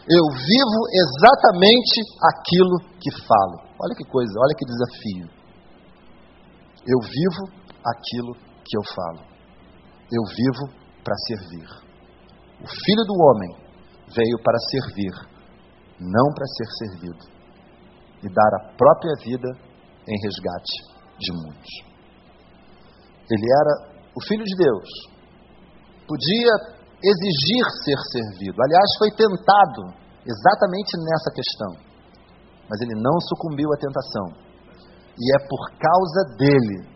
Eu 0.07 0.25
vivo 0.31 0.79
exatamente 0.95 1.99
aquilo 2.23 2.79
que 3.03 3.11
falo. 3.27 3.67
Olha 3.75 3.95
que 3.95 4.07
coisa, 4.07 4.31
olha 4.39 4.55
que 4.55 4.65
desafio. 4.65 5.27
Eu 6.87 6.99
vivo 7.03 7.43
aquilo 7.83 8.33
que 8.63 8.77
eu 8.79 8.83
falo. 8.95 9.27
Eu 10.07 10.23
vivo 10.23 10.81
para 11.03 11.15
servir. 11.27 11.67
O 12.63 12.67
Filho 12.67 13.03
do 13.05 13.15
Homem 13.27 13.51
veio 14.15 14.37
para 14.41 14.57
servir, 14.71 15.13
não 15.99 16.33
para 16.33 16.47
ser 16.47 16.67
servido, 16.79 17.25
e 18.23 18.29
dar 18.33 18.51
a 18.55 18.73
própria 18.77 19.13
vida 19.23 19.49
em 20.07 20.15
resgate 20.23 20.75
de 21.19 21.31
muitos. 21.43 21.71
Ele 23.29 23.45
era 23.45 23.91
o 24.15 24.21
Filho 24.27 24.43
de 24.43 24.55
Deus, 24.55 25.10
podia 26.07 26.53
exigir 27.01 27.63
ser 27.83 27.99
servido. 28.13 28.57
Aliás, 28.61 28.89
foi 28.97 29.09
tentado 29.11 29.81
exatamente 30.25 30.91
nessa 31.01 31.29
questão, 31.33 31.71
mas 32.69 32.77
ele 32.81 32.95
não 33.01 33.17
sucumbiu 33.27 33.69
à 33.73 33.77
tentação. 33.77 34.27
E 35.17 35.23
é 35.35 35.39
por 35.47 35.63
causa 35.77 36.37
dele 36.37 36.87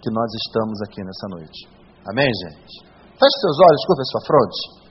que 0.00 0.10
nós 0.12 0.30
estamos 0.46 0.78
aqui 0.86 1.00
nessa 1.02 1.26
noite. 1.28 1.58
Amém, 2.12 2.28
gente? 2.28 2.84
Feche 3.16 3.36
seus 3.40 3.58
olhos, 3.58 3.86
curva 3.86 4.04
sua 4.04 4.22
fronte. 4.26 4.84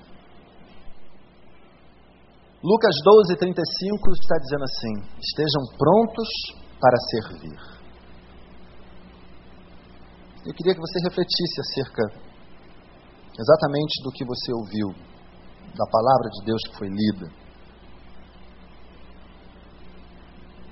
Lucas 2.63 2.95
12, 3.03 3.35
35 3.37 4.11
está 4.11 4.35
dizendo 4.39 4.63
assim: 4.63 4.93
Estejam 5.19 5.63
prontos 5.77 6.29
para 6.79 6.97
servir. 7.11 7.59
Eu 10.45 10.53
queria 10.55 10.73
que 10.73 10.81
você 10.81 10.99
refletisse 11.03 11.61
acerca 11.61 12.32
exatamente 13.39 14.03
do 14.03 14.11
que 14.11 14.25
você 14.25 14.53
ouviu, 14.53 14.89
da 15.75 15.85
palavra 15.89 16.29
de 16.29 16.45
Deus 16.45 16.61
que 16.69 16.77
foi 16.77 16.87
lida. 16.87 17.43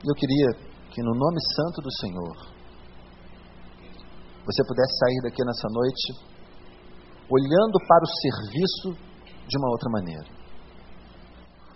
Eu 0.06 0.16
queria 0.16 0.72
que 0.92 1.02
no 1.02 1.14
nome 1.14 1.40
santo 1.56 1.82
do 1.82 1.92
Senhor, 2.00 2.36
você 4.46 4.64
pudesse 4.66 4.98
sair 4.98 5.22
daqui 5.24 5.44
nessa 5.46 5.68
noite 5.70 6.32
olhando 7.30 7.78
para 7.88 8.04
o 8.04 8.14
serviço 8.20 9.12
de 9.48 9.58
uma 9.58 9.70
outra 9.70 9.90
maneira, 9.90 10.28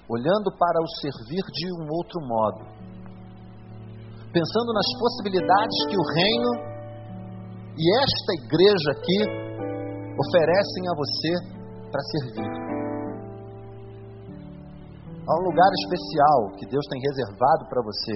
olhando 0.10 0.52
para 0.58 0.82
o 0.82 0.88
servir 1.02 1.44
de 1.54 1.72
um 1.72 1.88
outro 1.90 2.20
modo, 2.28 2.66
pensando 4.34 4.74
nas 4.74 4.90
possibilidades 5.00 5.78
que 5.90 5.98
o 5.98 6.06
reino 6.14 6.52
e 7.78 7.84
esta 8.04 8.32
igreja 8.44 8.92
aqui 8.92 9.45
oferecem 10.20 10.84
a 10.88 10.94
você 10.96 11.32
para 11.92 12.02
servir. 12.02 12.52
Há 15.28 15.34
um 15.40 15.44
lugar 15.50 15.72
especial 15.84 16.40
que 16.58 16.66
Deus 16.68 16.86
tem 16.90 17.02
reservado 17.02 17.66
para 17.68 17.82
você, 17.82 18.14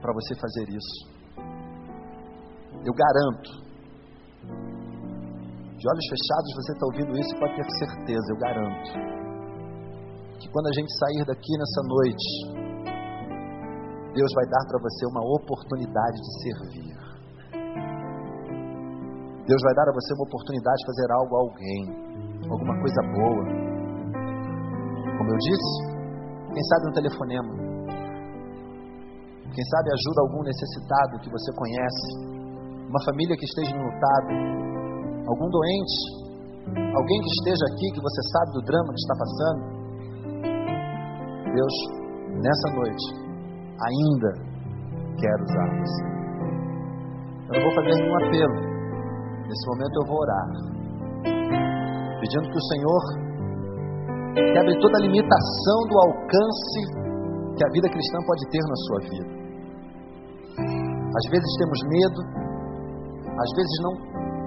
para 0.00 0.12
você 0.14 0.34
fazer 0.34 0.66
isso. 0.70 1.12
Eu 2.84 2.94
garanto 2.94 3.62
de 5.82 5.90
olhos 5.90 6.06
fechados 6.14 6.54
você 6.54 6.72
está 6.78 6.86
ouvindo 6.86 7.18
isso 7.18 7.34
pode 7.42 7.56
ter 7.58 7.66
certeza, 7.82 8.26
eu 8.30 8.38
garanto, 8.38 8.90
que 10.38 10.48
quando 10.54 10.66
a 10.68 10.74
gente 10.78 10.92
sair 10.94 11.26
daqui 11.26 11.52
nessa 11.58 11.82
noite, 11.90 12.28
Deus 14.14 14.30
vai 14.32 14.46
dar 14.46 14.64
para 14.70 14.78
você 14.78 15.06
uma 15.10 15.24
oportunidade 15.26 16.18
de 16.22 16.30
servir. 16.42 17.01
Deus 19.46 19.60
vai 19.62 19.74
dar 19.74 19.90
a 19.90 19.94
você 19.94 20.14
uma 20.14 20.26
oportunidade 20.26 20.78
de 20.78 20.86
fazer 20.86 21.08
algo 21.10 21.32
a 21.34 21.40
alguém, 21.42 21.82
alguma 22.46 22.74
coisa 22.78 23.00
boa. 23.10 23.44
Como 25.18 25.28
eu 25.30 25.38
disse, 25.38 25.72
quem 26.52 26.62
sabe 26.62 26.82
um 26.88 26.94
telefonema. 26.94 27.52
Quem 29.52 29.64
sabe 29.66 29.86
ajuda 29.92 30.18
algum 30.22 30.42
necessitado 30.46 31.20
que 31.20 31.30
você 31.30 31.50
conhece, 31.58 32.06
uma 32.88 33.02
família 33.04 33.36
que 33.36 33.44
esteja 33.44 33.74
enlutada, 33.76 34.32
algum 35.26 35.48
doente, 35.50 35.98
alguém 36.78 37.18
que 37.20 37.32
esteja 37.42 37.64
aqui, 37.74 37.86
que 37.92 38.00
você 38.00 38.22
sabe 38.32 38.48
do 38.52 38.62
drama 38.62 38.94
que 38.94 39.02
está 39.02 39.14
passando, 39.18 39.62
Deus, 41.52 41.74
nessa 42.40 42.68
noite, 42.78 43.06
ainda 43.76 44.30
quer 45.18 45.36
usar 45.42 45.68
você. 45.82 46.02
Eu 47.48 47.54
não 47.58 47.62
vou 47.66 47.74
fazer 47.74 47.92
nenhum 48.00 48.16
apelo. 48.24 48.71
Nesse 49.52 49.68
momento 49.68 49.92
eu 50.00 50.06
vou 50.08 50.16
orar, 50.16 50.48
pedindo 52.24 52.48
que 52.48 52.56
o 52.56 52.66
Senhor 52.72 53.02
quebre 54.32 54.80
toda 54.80 54.96
a 54.96 55.04
limitação 55.04 55.78
do 55.92 55.96
alcance 56.08 56.80
que 57.52 57.60
a 57.60 57.68
vida 57.68 57.84
cristã 57.92 58.16
pode 58.24 58.48
ter 58.48 58.64
na 58.64 58.78
sua 58.80 58.98
vida. 59.12 59.28
Às 61.04 61.24
vezes 61.28 61.50
temos 61.60 61.80
medo, 61.84 62.20
às 63.28 63.50
vezes 63.52 63.76
não 63.84 63.92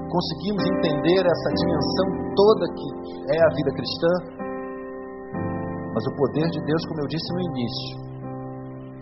conseguimos 0.10 0.66
entender 0.74 1.22
essa 1.22 1.50
dimensão 1.54 2.08
toda 2.34 2.66
que 2.74 2.90
é 3.30 3.38
a 3.46 3.50
vida 3.62 3.72
cristã, 3.78 4.12
mas 5.94 6.02
o 6.02 6.16
poder 6.18 6.50
de 6.50 6.66
Deus, 6.66 6.82
como 6.90 7.02
eu 7.02 7.08
disse 7.14 7.30
no 7.30 7.42
início, 7.54 7.94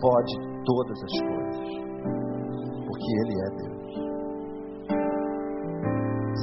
pode 0.04 0.36
todas 0.68 0.98
as 1.00 1.14
coisas, 1.16 1.64
porque 2.92 3.08
Ele 3.24 3.40
é 3.40 3.48
Deus. 3.56 3.73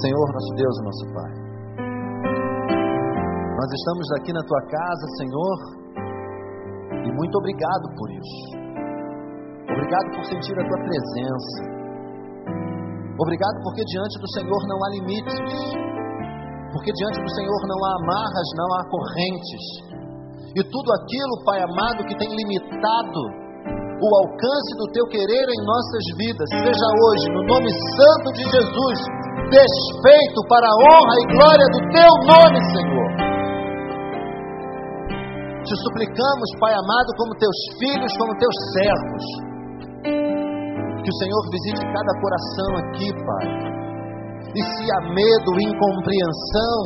Senhor, 0.02 0.26
nosso 0.34 0.52
Deus 0.58 0.76
e 0.78 0.84
nosso 0.84 1.06
Pai, 1.14 1.32
nós 3.54 3.70
estamos 3.70 4.08
aqui 4.18 4.34
na 4.34 4.42
Tua 4.42 4.62
casa, 4.66 5.06
Senhor, 5.22 5.58
e 7.06 7.10
muito 7.14 7.38
obrigado 7.38 7.86
por 7.94 8.10
isso. 8.10 8.40
Obrigado 9.70 10.08
por 10.18 10.26
sentir 10.26 10.58
a 10.58 10.66
Tua 10.66 10.80
presença. 10.82 11.58
Obrigado 13.22 13.58
porque 13.62 13.86
diante 13.86 14.18
do 14.18 14.30
Senhor 14.34 14.62
não 14.66 14.78
há 14.82 14.90
limites, 14.98 15.38
porque 16.74 16.92
diante 16.92 17.22
do 17.22 17.30
Senhor 17.38 17.62
não 17.70 17.80
há 17.86 17.92
amarras, 18.02 18.50
não 18.58 18.70
há 18.74 18.82
correntes. 18.90 19.64
E 20.58 20.64
tudo 20.66 20.90
aquilo, 20.98 21.46
Pai 21.46 21.62
amado, 21.62 22.04
que 22.10 22.18
tem 22.18 22.34
limitado 22.34 23.22
o 24.02 24.10
alcance 24.26 24.72
do 24.82 24.90
teu 24.98 25.06
querer 25.14 25.46
em 25.46 25.62
nossas 25.62 26.06
vidas, 26.18 26.50
seja 26.50 26.90
hoje, 26.90 27.26
no 27.38 27.44
nome 27.46 27.70
santo 27.70 28.28
de 28.34 28.44
Jesus, 28.50 28.98
desfeito 29.52 30.40
para 30.48 30.64
a 30.64 30.78
honra 30.80 31.16
e 31.20 31.26
glória 31.36 31.68
do 31.76 31.82
teu 31.92 32.12
nome, 32.24 32.60
Senhor. 32.72 33.10
Te 35.62 35.76
suplicamos, 35.84 36.48
Pai 36.60 36.74
amado, 36.74 37.10
como 37.18 37.36
teus 37.36 37.60
filhos, 37.78 38.12
como 38.18 38.32
teus 38.40 38.58
servos 38.74 39.52
que 41.02 41.10
o 41.10 41.18
Senhor 41.18 41.42
visite 41.50 41.82
cada 41.82 42.14
coração 42.22 42.70
aqui, 42.86 43.10
Pai. 43.12 43.48
E 44.54 44.62
se 44.62 44.84
há 44.92 45.00
medo, 45.14 45.50
incompreensão, 45.58 46.80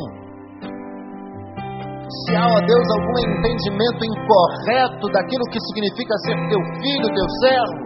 se 2.06 2.36
há, 2.36 2.46
ó 2.46 2.60
Deus, 2.64 2.86
algum 2.96 3.16
entendimento 3.18 4.00
incorreto 4.06 5.04
daquilo 5.12 5.44
que 5.50 5.60
significa 5.72 6.14
ser 6.24 6.36
teu 6.48 6.62
filho, 6.80 7.14
teu 7.14 7.28
servo, 7.42 7.80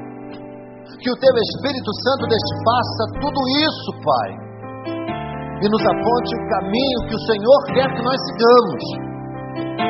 que 1.00 1.10
o 1.10 1.18
teu 1.18 1.34
Espírito 1.34 1.90
Santo 2.04 2.28
desfaça 2.28 3.02
tudo 3.20 3.40
isso, 3.64 3.90
Pai, 4.04 4.49
e 5.60 5.66
nos 5.68 5.84
aponte 5.84 6.30
o 6.34 6.48
caminho 6.48 6.98
que 7.08 7.14
o 7.14 7.24
Senhor 7.28 7.60
quer 7.76 7.88
que 7.92 8.02
nós 8.02 8.18
sigamos. 8.32 8.82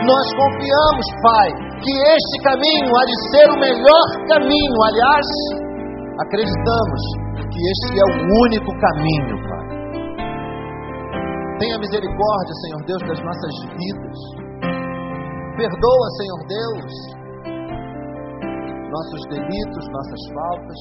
Nós 0.04 0.26
confiamos, 0.34 1.06
Pai, 1.22 1.48
que 1.78 1.92
este 2.14 2.36
caminho 2.42 2.90
há 2.90 3.04
de 3.06 3.16
ser 3.30 3.46
o 3.50 3.60
melhor 3.60 4.06
caminho, 4.28 4.78
aliás, 4.82 5.26
Acreditamos 6.20 7.00
que 7.34 7.60
este 7.72 7.96
é 7.96 8.04
o 8.04 8.16
único 8.44 8.70
caminho, 8.78 9.36
Pai. 9.48 9.66
Tenha 11.58 11.78
misericórdia, 11.78 12.54
Senhor 12.60 12.84
Deus, 12.84 13.02
das 13.08 13.20
nossas 13.24 13.54
vidas. 13.72 14.18
Perdoa, 15.56 16.08
Senhor 16.20 16.40
Deus, 16.46 16.92
nossos 18.90 19.22
delitos, 19.30 19.88
nossas 19.92 20.20
faltas. 20.34 20.80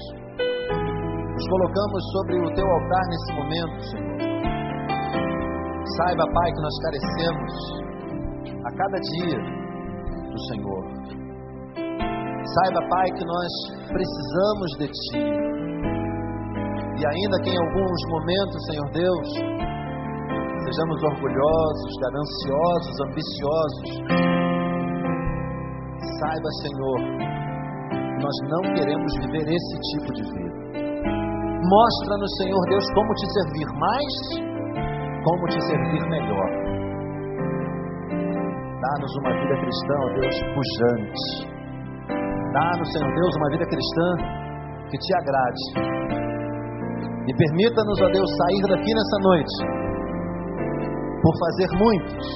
Nos 1.34 1.48
colocamos 1.48 2.04
sobre 2.12 2.40
o 2.40 2.54
teu 2.54 2.68
altar 2.68 3.04
nesse 3.08 3.34
momento, 3.34 3.82
Senhor. 3.92 4.29
Saiba, 6.00 6.24
Pai, 6.32 6.50
que 6.56 6.62
nós 6.62 6.76
carecemos 6.80 7.52
a 8.64 8.72
cada 8.72 8.98
dia 9.04 9.40
do 10.32 10.40
Senhor. 10.48 10.84
Saiba, 11.76 12.80
Pai, 12.88 13.08
que 13.20 13.26
nós 13.26 13.52
precisamos 13.92 14.70
de 14.80 14.88
Ti. 14.88 15.20
E 16.96 17.06
ainda 17.06 17.36
que 17.44 17.50
em 17.52 17.60
alguns 17.60 18.00
momentos, 18.12 18.66
Senhor 18.72 18.90
Deus, 18.94 19.28
sejamos 20.64 21.04
orgulhosos, 21.04 21.92
gananciosos, 22.00 22.96
ambiciosos, 23.04 23.90
saiba, 26.20 26.50
Senhor, 26.64 27.00
nós 28.24 28.36
não 28.48 28.62
queremos 28.74 29.12
viver 29.20 29.52
esse 29.52 29.76
tipo 29.92 30.14
de 30.14 30.24
vida. 30.24 30.60
Mostra-nos, 31.62 32.32
Senhor 32.38 32.64
Deus, 32.70 32.86
como 32.96 33.14
te 33.16 33.28
servir 33.34 33.68
mais, 33.78 34.49
como 35.24 35.48
te 35.48 35.62
servir 35.62 36.10
melhor. 36.10 36.50
Dá-nos 38.82 39.16
uma 39.22 39.34
vida 39.34 39.56
cristã, 39.60 39.94
ó 40.00 40.10
Deus, 40.20 40.36
pujante 40.54 41.60
Dá-nos, 42.54 42.92
Senhor 42.92 43.14
Deus, 43.14 43.36
uma 43.38 43.50
vida 43.52 43.66
cristã 43.66 44.08
que 44.90 44.98
te 44.98 45.14
agrade. 45.22 45.64
E 47.28 47.34
permita-nos, 47.36 48.02
ó 48.02 48.10
Deus, 48.10 48.30
sair 48.42 48.64
daqui 48.74 48.90
nessa 48.90 49.18
noite 49.22 49.56
por 51.22 51.34
fazer 51.38 51.70
muitos, 51.78 52.28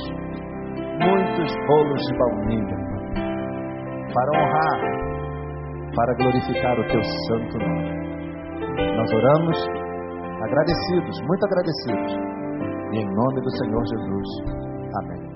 muitos 1.01 1.49
bolos 1.65 2.01
de 2.05 2.17
baunilha 2.19 2.77
para 4.13 4.29
honrar, 4.37 4.79
para 5.95 6.13
glorificar 6.13 6.79
o 6.79 6.85
teu 6.85 7.01
santo 7.01 7.57
nome. 7.57 8.03
Nós 8.95 9.11
oramos 9.11 9.57
agradecidos, 10.43 11.17
muito 11.25 11.45
agradecidos. 11.45 12.42
Em 12.93 13.05
nome 13.15 13.41
do 13.41 13.49
Senhor 13.49 13.83
Jesus. 13.87 14.27
Amém. 14.97 15.32